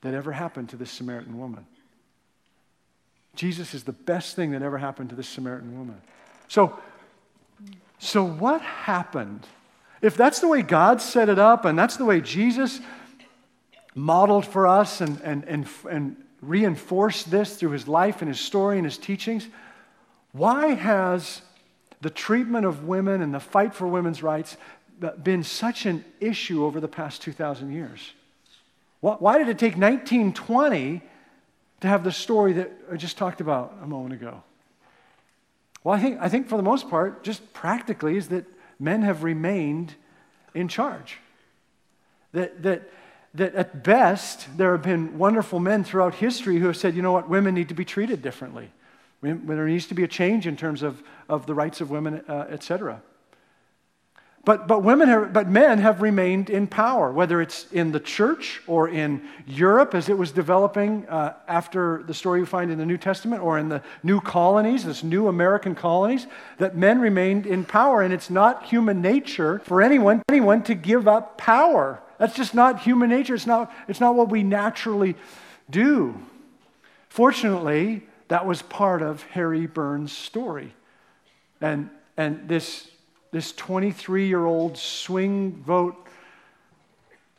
that 0.00 0.14
ever 0.14 0.32
happened 0.32 0.68
to 0.70 0.76
this 0.76 0.90
Samaritan 0.90 1.38
woman. 1.38 1.66
Jesus 3.36 3.74
is 3.74 3.84
the 3.84 3.92
best 3.92 4.36
thing 4.36 4.52
that 4.52 4.62
ever 4.62 4.78
happened 4.78 5.10
to 5.10 5.16
this 5.16 5.28
Samaritan 5.28 5.78
woman. 5.78 6.00
So, 6.48 6.78
so 7.98 8.24
what 8.24 8.60
happened 8.60 9.46
if 10.04 10.18
that's 10.18 10.40
the 10.40 10.48
way 10.48 10.60
God 10.60 11.00
set 11.00 11.30
it 11.30 11.38
up 11.38 11.64
and 11.64 11.78
that's 11.78 11.96
the 11.96 12.04
way 12.04 12.20
Jesus 12.20 12.78
modeled 13.94 14.44
for 14.44 14.66
us 14.66 15.00
and, 15.00 15.18
and, 15.22 15.44
and, 15.44 15.66
and 15.90 16.16
reinforced 16.42 17.30
this 17.30 17.56
through 17.56 17.70
his 17.70 17.88
life 17.88 18.20
and 18.20 18.28
his 18.28 18.38
story 18.38 18.76
and 18.76 18.84
his 18.84 18.98
teachings, 18.98 19.48
why 20.34 20.74
has 20.74 21.42
the 22.00 22.10
treatment 22.10 22.66
of 22.66 22.84
women 22.84 23.22
and 23.22 23.32
the 23.32 23.40
fight 23.40 23.72
for 23.72 23.86
women's 23.86 24.20
rights 24.20 24.56
been 25.22 25.44
such 25.44 25.86
an 25.86 26.04
issue 26.20 26.64
over 26.64 26.80
the 26.80 26.88
past 26.88 27.22
2,000 27.22 27.72
years? 27.72 28.12
Why 29.00 29.38
did 29.38 29.48
it 29.48 29.58
take 29.58 29.76
1920 29.76 31.02
to 31.82 31.86
have 31.86 32.02
the 32.02 32.10
story 32.10 32.54
that 32.54 32.72
I 32.90 32.96
just 32.96 33.16
talked 33.16 33.40
about 33.40 33.76
a 33.80 33.86
moment 33.86 34.14
ago? 34.14 34.42
Well, 35.84 35.94
I 35.94 36.00
think, 36.00 36.18
I 36.20 36.28
think 36.28 36.48
for 36.48 36.56
the 36.56 36.62
most 36.64 36.90
part, 36.90 37.22
just 37.22 37.52
practically, 37.52 38.16
is 38.16 38.28
that 38.28 38.44
men 38.80 39.02
have 39.02 39.22
remained 39.22 39.94
in 40.52 40.66
charge. 40.66 41.18
That, 42.32 42.60
that, 42.64 42.90
that 43.34 43.54
at 43.54 43.84
best, 43.84 44.48
there 44.56 44.72
have 44.72 44.82
been 44.82 45.16
wonderful 45.16 45.60
men 45.60 45.84
throughout 45.84 46.16
history 46.16 46.58
who 46.58 46.66
have 46.66 46.76
said, 46.76 46.96
you 46.96 47.02
know 47.02 47.12
what, 47.12 47.28
women 47.28 47.54
need 47.54 47.68
to 47.68 47.74
be 47.74 47.84
treated 47.84 48.20
differently. 48.20 48.72
There 49.24 49.66
needs 49.66 49.86
to 49.86 49.94
be 49.94 50.04
a 50.04 50.08
change 50.08 50.46
in 50.46 50.56
terms 50.56 50.82
of, 50.82 51.02
of 51.28 51.46
the 51.46 51.54
rights 51.54 51.80
of 51.80 51.90
women, 51.90 52.22
uh, 52.28 52.46
et 52.48 52.62
cetera. 52.62 53.02
But, 54.44 54.68
but, 54.68 54.82
women 54.82 55.08
have, 55.08 55.32
but 55.32 55.48
men 55.48 55.78
have 55.78 56.02
remained 56.02 56.50
in 56.50 56.66
power, 56.66 57.10
whether 57.10 57.40
it's 57.40 57.72
in 57.72 57.92
the 57.92 58.00
church 58.00 58.60
or 58.66 58.90
in 58.90 59.22
Europe 59.46 59.94
as 59.94 60.10
it 60.10 60.18
was 60.18 60.32
developing 60.32 61.08
uh, 61.08 61.32
after 61.48 62.02
the 62.02 62.12
story 62.12 62.40
you 62.40 62.46
find 62.46 62.70
in 62.70 62.76
the 62.76 62.84
New 62.84 62.98
Testament 62.98 63.42
or 63.42 63.58
in 63.58 63.70
the 63.70 63.82
new 64.02 64.20
colonies, 64.20 64.84
this 64.84 65.02
new 65.02 65.28
American 65.28 65.74
colonies, 65.74 66.26
that 66.58 66.76
men 66.76 67.00
remained 67.00 67.46
in 67.46 67.64
power. 67.64 68.02
And 68.02 68.12
it's 68.12 68.28
not 68.28 68.66
human 68.66 69.00
nature 69.00 69.60
for 69.60 69.80
anyone, 69.80 70.22
anyone 70.28 70.62
to 70.64 70.74
give 70.74 71.08
up 71.08 71.38
power. 71.38 72.02
That's 72.18 72.36
just 72.36 72.54
not 72.54 72.80
human 72.80 73.08
nature. 73.08 73.34
It's 73.34 73.46
not, 73.46 73.72
it's 73.88 74.00
not 74.00 74.14
what 74.14 74.28
we 74.28 74.42
naturally 74.42 75.16
do. 75.70 76.20
Fortunately, 77.08 78.02
that 78.34 78.46
was 78.46 78.62
part 78.62 79.00
of 79.00 79.22
Harry 79.22 79.64
Burns' 79.64 80.10
story. 80.10 80.74
And, 81.60 81.88
and 82.16 82.48
this 82.48 82.88
this 83.30 83.52
23 83.52 84.26
year 84.26 84.44
old 84.44 84.76
swing 84.76 85.52
vote 85.64 85.94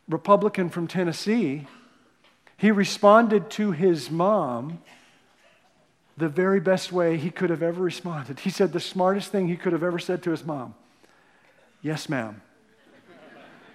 Republican 0.07 0.69
from 0.69 0.87
Tennessee, 0.87 1.67
he 2.55 2.71
responded 2.71 3.49
to 3.49 3.73
his 3.73 4.09
mom 4.09 4.81
the 6.15 6.29
very 6.29 6.61
best 6.61 6.93
way 6.93 7.17
he 7.17 7.29
could 7.29 7.49
have 7.49 7.61
ever 7.61 7.83
responded. 7.83 8.39
He 8.39 8.49
said 8.49 8.71
the 8.71 8.79
smartest 8.79 9.33
thing 9.33 9.49
he 9.49 9.57
could 9.57 9.73
have 9.73 9.83
ever 9.83 9.99
said 9.99 10.23
to 10.23 10.31
his 10.31 10.45
mom 10.45 10.75
Yes, 11.81 12.07
ma'am. 12.07 12.41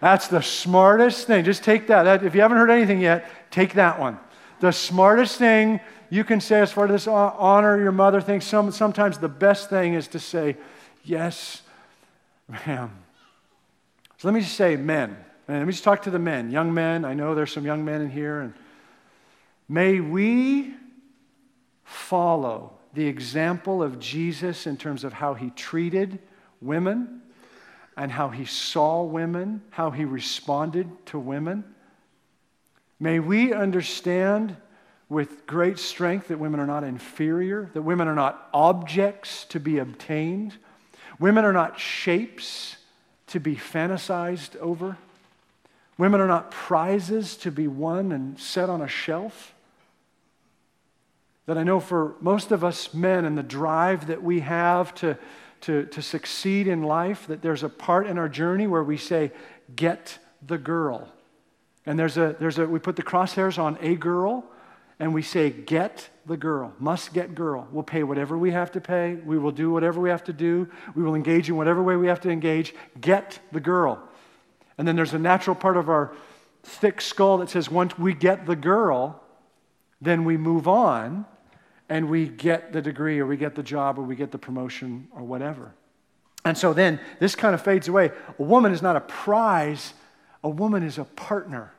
That's 0.01 0.27
the 0.29 0.41
smartest 0.41 1.27
thing. 1.27 1.45
Just 1.45 1.65
take 1.65 1.89
that. 1.89 2.05
that. 2.05 2.25
If 2.25 2.35
you 2.35 2.41
haven't 2.41 2.57
heard 2.57 2.71
anything 2.71 3.03
yet, 3.03 3.31
take 3.51 3.75
that 3.75 4.01
one. 4.01 4.19
The 4.61 4.73
smartest 4.73 5.37
thing 5.37 5.81
you 6.11 6.25
can 6.25 6.41
say 6.41 6.61
as 6.61 6.73
far 6.73 6.87
as 6.87 6.91
this 6.91 7.07
honor 7.07 7.81
your 7.81 7.93
mother 7.93 8.21
thing, 8.21 8.41
some, 8.41 8.73
sometimes 8.73 9.19
the 9.19 9.29
best 9.29 9.71
thing 9.71 9.95
is 9.95 10.09
to 10.09 10.19
say, 10.19 10.57
Yes, 11.05 11.63
ma'am. 12.49 12.91
So 14.19 14.29
let 14.29 14.35
me 14.35 14.41
just 14.41 14.57
say, 14.57 14.77
men. 14.77 15.17
Let 15.49 15.67
me 15.67 15.73
just 15.73 15.83
talk 15.83 16.03
to 16.03 16.11
the 16.11 16.19
men, 16.19 16.51
young 16.51 16.75
men. 16.75 17.05
I 17.05 17.15
know 17.15 17.35
there's 17.35 17.53
some 17.53 17.65
young 17.65 17.85
men 17.85 18.03
in 18.03 18.11
here. 18.11 18.41
And 18.41 18.55
may 19.69 19.99
we 19.99 20.75
follow 21.85 22.75
the 22.93 23.07
example 23.07 23.83
of 23.83 23.99
Jesus 23.99 24.67
in 24.67 24.77
terms 24.77 25.05
of 25.05 25.13
how 25.13 25.35
he 25.35 25.51
treated 25.51 26.19
women 26.61 27.23
and 27.97 28.13
how 28.13 28.29
he 28.29 28.45
saw 28.45 29.03
women, 29.03 29.63
how 29.71 29.91
he 29.91 30.05
responded 30.05 30.89
to 31.07 31.19
women. 31.19 31.65
May 33.01 33.21
we 33.21 33.53
understand 33.53 34.57
with 35.11 35.47
great 35.47 35.79
strength 35.79 36.29
that 36.29 36.39
women 36.39 36.61
are 36.61 36.67
not 36.67 36.85
inferior, 36.85 37.69
that 37.75 37.83
women 37.83 38.09
are 38.09 38.15
not 38.15 38.49
objects 38.55 39.45
to 39.47 39.61
be 39.61 39.79
obtained, 39.79 40.55
women 41.19 41.45
are 41.45 41.53
not 41.53 41.79
shapes 41.79 42.77
to 43.27 43.41
be 43.41 43.55
fantasized 43.55 44.57
over, 44.57 44.97
women 45.99 46.21
are 46.21 46.29
not 46.29 46.51
prizes 46.51 47.37
to 47.37 47.51
be 47.51 47.69
won 47.69 48.13
and 48.13 48.39
set 48.41 48.71
on 48.71 48.81
a 48.81 48.89
shelf 48.89 49.53
that 51.47 51.59
I 51.59 51.65
know 51.65 51.81
for 51.81 52.15
most 52.21 52.53
of 52.53 52.63
us 52.63 52.95
men 52.95 53.25
and 53.25 53.37
the 53.37 53.43
drive 53.43 54.07
that 54.07 54.23
we 54.23 54.39
have 54.39 54.95
to, 54.97 55.19
to, 55.63 55.87
to 55.87 56.01
succeed 56.01 56.69
in 56.69 56.85
life, 56.85 57.27
that 57.27 57.43
there's 57.43 57.65
a 57.65 57.69
part 57.69 58.07
in 58.07 58.19
our 58.19 58.29
journey 58.29 58.69
where 58.69 58.85
we 58.85 58.97
say, 58.97 59.33
get 59.75 60.19
the 60.47 60.59
girl. 60.59 61.09
And 61.85 61.99
there's 61.99 62.17
a, 62.17 62.37
there's 62.39 62.59
a, 62.59 62.67
we 62.67 62.79
put 62.79 62.95
the 62.95 63.03
crosshairs 63.03 63.59
on 63.59 63.77
a 63.81 63.97
girl 63.97 64.45
and 65.01 65.15
we 65.15 65.23
say, 65.23 65.49
get 65.49 66.11
the 66.27 66.37
girl, 66.37 66.75
must 66.79 67.15
get 67.15 67.35
girl. 67.35 67.67
We'll 67.73 67.83
pay 67.83 68.03
whatever 68.03 68.37
we 68.37 68.51
have 68.51 68.71
to 68.73 68.81
pay. 68.81 69.15
We 69.15 69.39
will 69.39 69.51
do 69.51 69.71
whatever 69.71 69.99
we 69.99 70.11
have 70.11 70.23
to 70.25 70.33
do. 70.35 70.69
We 70.95 71.03
will 71.03 71.15
engage 71.15 71.49
in 71.49 71.57
whatever 71.57 71.83
way 71.83 71.97
we 71.97 72.07
have 72.09 72.21
to 72.21 72.31
engage. 72.31 72.75
Get 73.01 73.41
the 73.51 73.61
girl. 73.61 73.99
And 74.77 74.87
then 74.87 74.97
there's 74.97 75.15
a 75.15 75.19
natural 75.19 75.57
part 75.57 75.79
of 75.79 75.89
our 75.89 76.13
thick 76.63 77.01
skull 77.01 77.39
that 77.39 77.49
says, 77.49 77.71
once 77.71 77.99
we 77.99 78.13
get 78.13 78.45
the 78.45 78.55
girl, 78.55 79.23
then 80.03 80.25
we 80.25 80.37
move 80.37 80.69
on 80.69 81.25
and 81.89 82.11
we 82.11 82.29
get 82.29 82.75
the 82.75 82.83
degree 82.83 83.19
or 83.19 83.27
we 83.27 83.39
get 83.39 83.55
the 83.55 83.63
job 83.63 83.99
or 83.99 84.03
we 84.03 84.15
get 84.15 84.31
the 84.31 84.39
promotion 84.39 85.09
or 85.17 85.23
whatever. 85.23 85.73
And 86.45 86.57
so 86.57 86.75
then 86.75 87.01
this 87.19 87.35
kind 87.35 87.55
of 87.55 87.63
fades 87.63 87.89
away. 87.89 88.11
A 88.39 88.43
woman 88.43 88.73
is 88.73 88.83
not 88.83 88.97
a 88.97 89.01
prize, 89.01 89.95
a 90.45 90.49
woman 90.49 90.83
is 90.83 90.99
a 90.99 91.05
partner. 91.05 91.73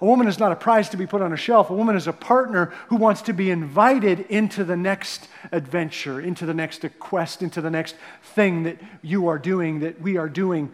A 0.00 0.06
woman 0.06 0.28
is 0.28 0.38
not 0.38 0.50
a 0.50 0.56
prize 0.56 0.88
to 0.90 0.96
be 0.96 1.06
put 1.06 1.20
on 1.20 1.32
a 1.32 1.36
shelf. 1.36 1.68
A 1.68 1.74
woman 1.74 1.94
is 1.94 2.06
a 2.06 2.12
partner 2.12 2.72
who 2.88 2.96
wants 2.96 3.20
to 3.22 3.34
be 3.34 3.50
invited 3.50 4.20
into 4.20 4.64
the 4.64 4.76
next 4.76 5.28
adventure, 5.52 6.20
into 6.20 6.46
the 6.46 6.54
next 6.54 6.84
quest, 6.98 7.42
into 7.42 7.60
the 7.60 7.70
next 7.70 7.96
thing 8.22 8.62
that 8.62 8.80
you 9.02 9.28
are 9.28 9.38
doing, 9.38 9.80
that 9.80 10.00
we 10.00 10.16
are 10.16 10.28
doing 10.28 10.72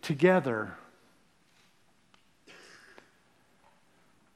together. 0.00 0.72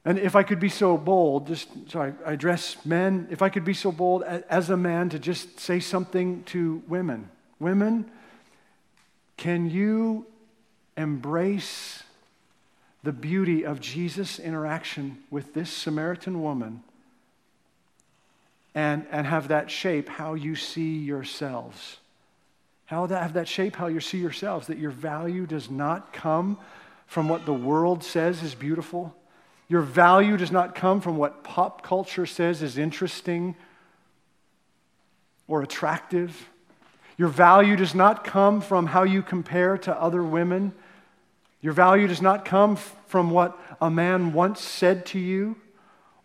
And 0.05 0.19
if 0.19 0.35
I 0.35 0.43
could 0.43 0.59
be 0.59 0.67
so 0.67 0.97
bold, 0.97 1.47
just 1.47 1.69
so 1.87 2.01
I, 2.01 2.13
I 2.25 2.33
address 2.33 2.85
men, 2.85 3.27
if 3.31 3.41
I 3.41 3.47
could 3.47 3.63
be 3.63 3.73
so 3.73 3.93
bold 3.93 4.23
as 4.23 4.69
a 4.69 4.75
man 4.75 5.07
to 5.09 5.19
just 5.19 5.61
say 5.61 5.79
something 5.79 6.43
to 6.45 6.83
women. 6.89 7.29
Women, 7.59 8.11
can 9.37 9.69
you 9.69 10.25
embrace 10.97 12.02
the 13.03 13.11
beauty 13.11 13.65
of 13.65 13.81
Jesus' 13.81 14.39
interaction 14.39 15.17
with 15.29 15.53
this 15.53 15.69
Samaritan 15.69 16.41
woman 16.41 16.83
and, 18.73 19.05
and 19.11 19.27
have 19.27 19.49
that 19.49 19.69
shape 19.69 20.09
how 20.09 20.33
you 20.33 20.55
see 20.55 20.97
yourselves? 20.97 21.97
How 22.85 23.05
that, 23.07 23.21
have 23.21 23.33
that 23.33 23.47
shape 23.47 23.75
how 23.75 23.87
you 23.87 23.99
see 23.99 24.19
yourselves, 24.19 24.67
that 24.67 24.77
your 24.77 24.91
value 24.91 25.45
does 25.45 25.69
not 25.69 26.13
come 26.13 26.57
from 27.07 27.29
what 27.29 27.45
the 27.45 27.53
world 27.53 28.03
says 28.03 28.41
is 28.41 28.55
beautiful 28.55 29.15
your 29.73 29.81
value 29.81 30.37
does 30.37 30.51
not 30.51 30.75
come 30.75 31.01
from 31.01 31.17
what 31.17 31.43
pop 31.43 31.81
culture 31.81 32.25
says 32.25 32.61
is 32.61 32.77
interesting 32.77 33.55
or 35.47 35.63
attractive. 35.63 36.49
Your 37.17 37.29
value 37.29 37.75
does 37.75 37.95
not 37.95 38.23
come 38.23 38.61
from 38.61 38.85
how 38.85 39.01
you 39.01 39.23
compare 39.23 39.77
to 39.79 39.99
other 39.99 40.21
women. 40.21 40.73
Your 41.63 41.71
value 41.71 42.07
does 42.07 42.21
not 42.21 42.43
come 42.43 42.75
from 42.75 43.31
what 43.31 43.57
a 43.81 43.89
man 43.89 44.33
once 44.33 44.59
said 44.59 45.05
to 45.07 45.19
you, 45.19 45.55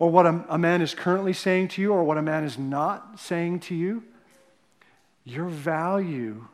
or 0.01 0.11
what 0.11 0.27
a, 0.27 0.45
a, 0.49 0.59
man 0.59 0.83
is 0.83 0.95
currently 0.95 1.33
saying 1.33 1.69
to 1.69 1.81
you, 1.81 1.93
or 1.93 2.03
what 2.03 2.19
a 2.19 2.23
man 2.23 2.43
is 2.43 2.59
not 2.59 3.21
saying 3.21 3.61
to 3.61 3.75
you. 3.75 4.03
Your 5.25 5.47
value 5.47 6.49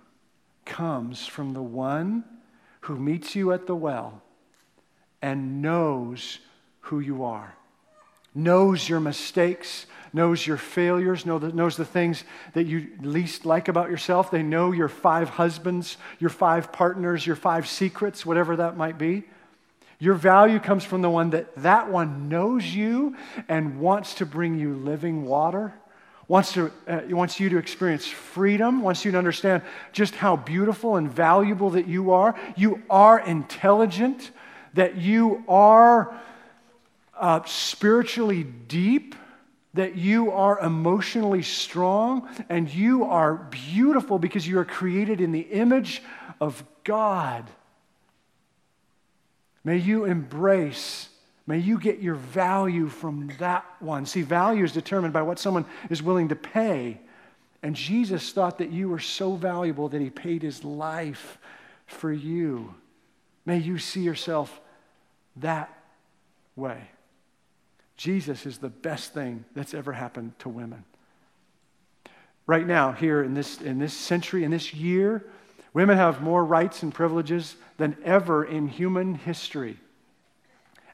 comes 0.67 1.27
from 1.27 1.55
the 1.55 1.63
one 1.63 2.25
who 2.81 2.97
meets 2.97 3.35
you 3.35 3.53
at 3.53 3.67
the 3.67 3.75
well 3.75 4.23
and 5.23 5.63
knows 5.63 6.41
who 6.81 7.01
you 7.01 7.25
are, 7.25 7.57
knows 8.35 8.87
your 8.87 9.01
mistakes, 9.01 9.87
knows 10.15 10.47
your 10.47 10.57
failures, 10.57 11.27
knows 11.27 11.77
the 11.77 11.85
things 11.85 12.25
that 12.55 12.65
you 12.65 12.89
least 13.01 13.45
like 13.45 13.69
about 13.69 13.91
yourself. 13.91 14.31
They 14.31 14.43
know 14.43 14.73
your 14.73 14.89
five 14.89 15.29
husbands, 15.29 15.97
your 16.21 16.31
five 16.31 16.73
partners, 16.73 17.27
your 17.27 17.37
five 17.37 17.69
secrets, 17.69 18.25
whatever 18.25 18.57
that 18.57 18.77
might 18.77 18.97
be. 18.97 19.25
Your 19.99 20.15
value 20.15 20.61
comes 20.61 20.85
from 20.85 21.03
the 21.03 21.11
one 21.11 21.31
that 21.31 21.55
that 21.57 21.91
one 21.91 22.29
knows 22.29 22.65
you 22.65 23.17
and 23.49 23.81
wants 23.81 24.15
to 24.15 24.27
bring 24.27 24.59
you 24.59 24.75
living 24.75 25.25
water, 25.25 25.73
wants, 26.29 26.53
to, 26.53 26.71
uh, 26.87 27.01
wants 27.09 27.41
you 27.41 27.49
to 27.51 27.59
experience 27.59 28.07
freedom, 28.07 28.83
wants 28.83 29.05
you 29.05 29.13
to 29.13 29.19
understand 29.19 29.63
just 29.93 30.15
how 30.15 30.37
beautiful 30.37 30.97
and 30.97 31.11
valuable 31.11 31.71
that 31.71 31.87
you 31.87 32.13
are. 32.13 32.39
You 32.57 32.83
are 32.91 33.19
intelligent, 33.19 34.31
that 34.75 34.97
you 34.97 35.45
are 35.49 36.15
uh, 37.19 37.43
spiritually 37.45 38.43
deep, 38.43 39.15
that 39.75 39.97
you 39.97 40.31
are 40.31 40.59
emotionally 40.61 41.43
strong, 41.43 42.29
and 42.49 42.73
you 42.73 43.05
are 43.05 43.35
beautiful 43.35 44.19
because 44.19 44.47
you 44.47 44.59
are 44.59 44.65
created 44.65 45.21
in 45.21 45.33
the 45.33 45.41
image 45.41 46.03
of 46.41 46.65
God. 46.85 47.45
May 49.65 49.79
you 49.79 50.05
embrace, 50.05 51.09
may 51.47 51.59
you 51.59 51.79
get 51.79 51.99
your 51.99 52.15
value 52.15 52.89
from 52.89 53.31
that 53.39 53.65
one. 53.81 54.07
See, 54.07 54.23
value 54.23 54.65
is 54.65 54.73
determined 54.73 55.13
by 55.13 55.23
what 55.23 55.39
someone 55.39 55.65
is 55.91 56.03
willing 56.03 56.29
to 56.29 56.37
pay. 56.37 57.01
And 57.63 57.75
Jesus 57.75 58.31
thought 58.31 58.59
that 58.59 58.71
you 58.71 58.89
were 58.89 58.99
so 58.99 59.35
valuable 59.35 59.89
that 59.89 60.01
he 60.01 60.11
paid 60.11 60.43
his 60.43 60.63
life 60.65 61.39
for 61.87 62.13
you. 62.13 62.75
May 63.47 63.59
you 63.59 63.79
see 63.79 64.03
yourself 64.03 64.61
that 65.37 65.77
way. 66.57 66.91
Jesus 67.97 68.47
is 68.47 68.59
the 68.59 68.69
best 68.69 69.15
thing 69.15 69.45
that's 69.55 69.75
ever 69.75 69.93
happened 69.93 70.39
to 70.41 70.49
women. 70.49 70.85
Right 72.47 72.67
now, 72.67 72.93
here 72.93 73.23
in 73.23 73.35
this, 73.35 73.61
in 73.61 73.79
this 73.79 73.95
century, 73.95 74.45
in 74.45 74.51
this 74.51 74.75
year, 74.75 75.25
women 75.73 75.97
have 75.97 76.21
more 76.21 76.45
rights 76.45 76.83
and 76.83 76.93
privileges 76.93 77.57
than 77.79 77.97
ever 78.05 78.45
in 78.45 78.69
human 78.69 79.15
history. 79.15 79.79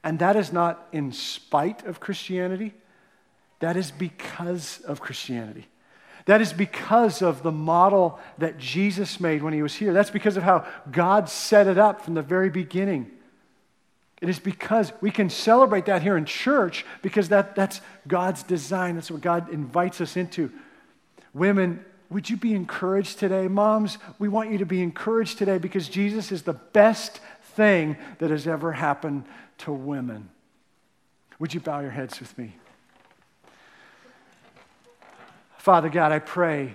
And 0.04 0.18
that 0.20 0.36
is 0.36 0.52
not 0.52 0.86
in 0.92 1.12
spite 1.12 1.84
of 1.86 2.00
Christianity, 2.00 2.74
that 3.58 3.76
is 3.76 3.90
because 3.90 4.80
of 4.80 5.00
Christianity. 5.00 5.66
That 6.26 6.40
is 6.40 6.52
because 6.52 7.22
of 7.22 7.42
the 7.42 7.52
model 7.52 8.18
that 8.38 8.58
Jesus 8.58 9.20
made 9.20 9.42
when 9.42 9.52
he 9.52 9.62
was 9.62 9.74
here. 9.74 9.92
That's 9.92 10.10
because 10.10 10.36
of 10.36 10.42
how 10.42 10.66
God 10.90 11.28
set 11.28 11.66
it 11.66 11.78
up 11.78 12.02
from 12.02 12.14
the 12.14 12.22
very 12.22 12.50
beginning. 12.50 13.10
It 14.20 14.28
is 14.28 14.38
because 14.38 14.92
we 15.00 15.10
can 15.10 15.30
celebrate 15.30 15.86
that 15.86 16.02
here 16.02 16.16
in 16.16 16.26
church 16.26 16.84
because 17.00 17.30
that, 17.30 17.54
that's 17.54 17.80
God's 18.06 18.42
design. 18.42 18.94
That's 18.94 19.10
what 19.10 19.22
God 19.22 19.50
invites 19.50 20.00
us 20.00 20.16
into. 20.16 20.52
Women, 21.32 21.84
would 22.10 22.28
you 22.28 22.36
be 22.36 22.54
encouraged 22.54 23.18
today? 23.18 23.48
Moms, 23.48 23.98
we 24.18 24.28
want 24.28 24.50
you 24.50 24.58
to 24.58 24.66
be 24.66 24.82
encouraged 24.82 25.38
today 25.38 25.58
because 25.58 25.88
Jesus 25.88 26.32
is 26.32 26.42
the 26.42 26.52
best 26.52 27.20
thing 27.54 27.96
that 28.18 28.30
has 28.30 28.46
ever 28.46 28.72
happened 28.72 29.24
to 29.58 29.72
women. 29.72 30.28
Would 31.38 31.54
you 31.54 31.60
bow 31.60 31.80
your 31.80 31.90
heads 31.90 32.20
with 32.20 32.36
me? 32.36 32.56
Father 35.56 35.88
God, 35.88 36.12
I 36.12 36.18
pray 36.18 36.74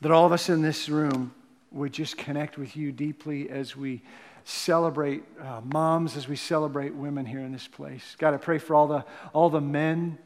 that 0.00 0.12
all 0.12 0.26
of 0.26 0.32
us 0.32 0.48
in 0.48 0.62
this 0.62 0.88
room 0.88 1.32
would 1.70 1.92
just 1.92 2.16
connect 2.16 2.58
with 2.58 2.76
you 2.76 2.92
deeply 2.92 3.48
as 3.48 3.76
we 3.76 4.02
celebrate 4.44 5.22
uh, 5.40 5.60
moms, 5.64 6.16
as 6.16 6.28
we 6.28 6.36
celebrate 6.36 6.94
women 6.94 7.26
here 7.26 7.40
in 7.40 7.52
this 7.52 7.68
place. 7.68 8.16
God, 8.18 8.34
I 8.34 8.36
pray 8.36 8.58
for 8.58 8.74
all 8.74 8.86
the, 8.86 9.04
all 9.32 9.50
the 9.50 9.60
men 9.60 10.18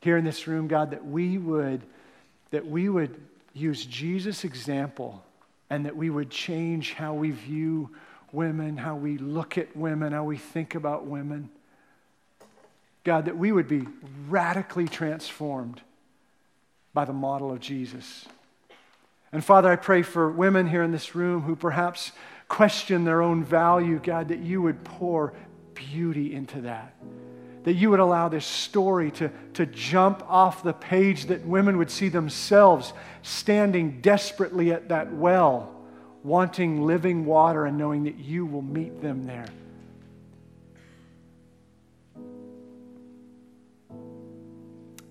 here 0.00 0.16
in 0.16 0.24
this 0.24 0.46
room, 0.46 0.68
God, 0.68 0.90
that 0.90 1.06
we 1.06 1.38
would, 1.38 1.82
that 2.50 2.66
we 2.66 2.88
would 2.88 3.20
use 3.54 3.84
Jesus' 3.84 4.44
example 4.44 5.22
and 5.70 5.86
that 5.86 5.96
we 5.96 6.10
would 6.10 6.30
change 6.30 6.92
how 6.92 7.14
we 7.14 7.30
view 7.30 7.90
women, 8.32 8.76
how 8.76 8.96
we 8.96 9.18
look 9.18 9.58
at 9.58 9.76
women, 9.76 10.12
how 10.12 10.24
we 10.24 10.36
think 10.36 10.74
about 10.74 11.06
women. 11.06 11.50
God, 13.04 13.26
that 13.26 13.36
we 13.36 13.52
would 13.52 13.68
be 13.68 13.86
radically 14.28 14.88
transformed 14.88 15.80
by 16.94 17.04
the 17.04 17.12
model 17.12 17.52
of 17.52 17.60
Jesus. 17.60 18.26
And 19.32 19.44
Father, 19.44 19.70
I 19.70 19.76
pray 19.76 20.02
for 20.02 20.30
women 20.30 20.66
here 20.66 20.82
in 20.82 20.92
this 20.92 21.14
room 21.14 21.42
who 21.42 21.56
perhaps 21.56 22.12
question 22.48 23.04
their 23.04 23.22
own 23.22 23.44
value, 23.44 24.00
God, 24.02 24.28
that 24.28 24.40
you 24.40 24.62
would 24.62 24.82
pour 24.84 25.34
beauty 25.74 26.34
into 26.34 26.62
that. 26.62 26.94
That 27.64 27.74
you 27.74 27.90
would 27.90 28.00
allow 28.00 28.28
this 28.28 28.44
story 28.44 29.10
to, 29.12 29.30
to 29.54 29.66
jump 29.66 30.24
off 30.28 30.62
the 30.62 30.72
page, 30.72 31.26
that 31.26 31.44
women 31.46 31.78
would 31.78 31.90
see 31.90 32.08
themselves 32.08 32.92
standing 33.22 34.00
desperately 34.00 34.72
at 34.72 34.88
that 34.88 35.12
well, 35.12 35.74
wanting 36.24 36.84
living 36.86 37.24
water 37.24 37.66
and 37.66 37.78
knowing 37.78 38.04
that 38.04 38.18
you 38.18 38.44
will 38.46 38.62
meet 38.62 39.00
them 39.00 39.26
there. 39.26 39.46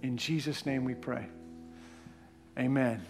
In 0.01 0.17
Jesus' 0.17 0.65
name 0.65 0.83
we 0.83 0.95
pray. 0.95 1.27
Amen. 2.57 3.01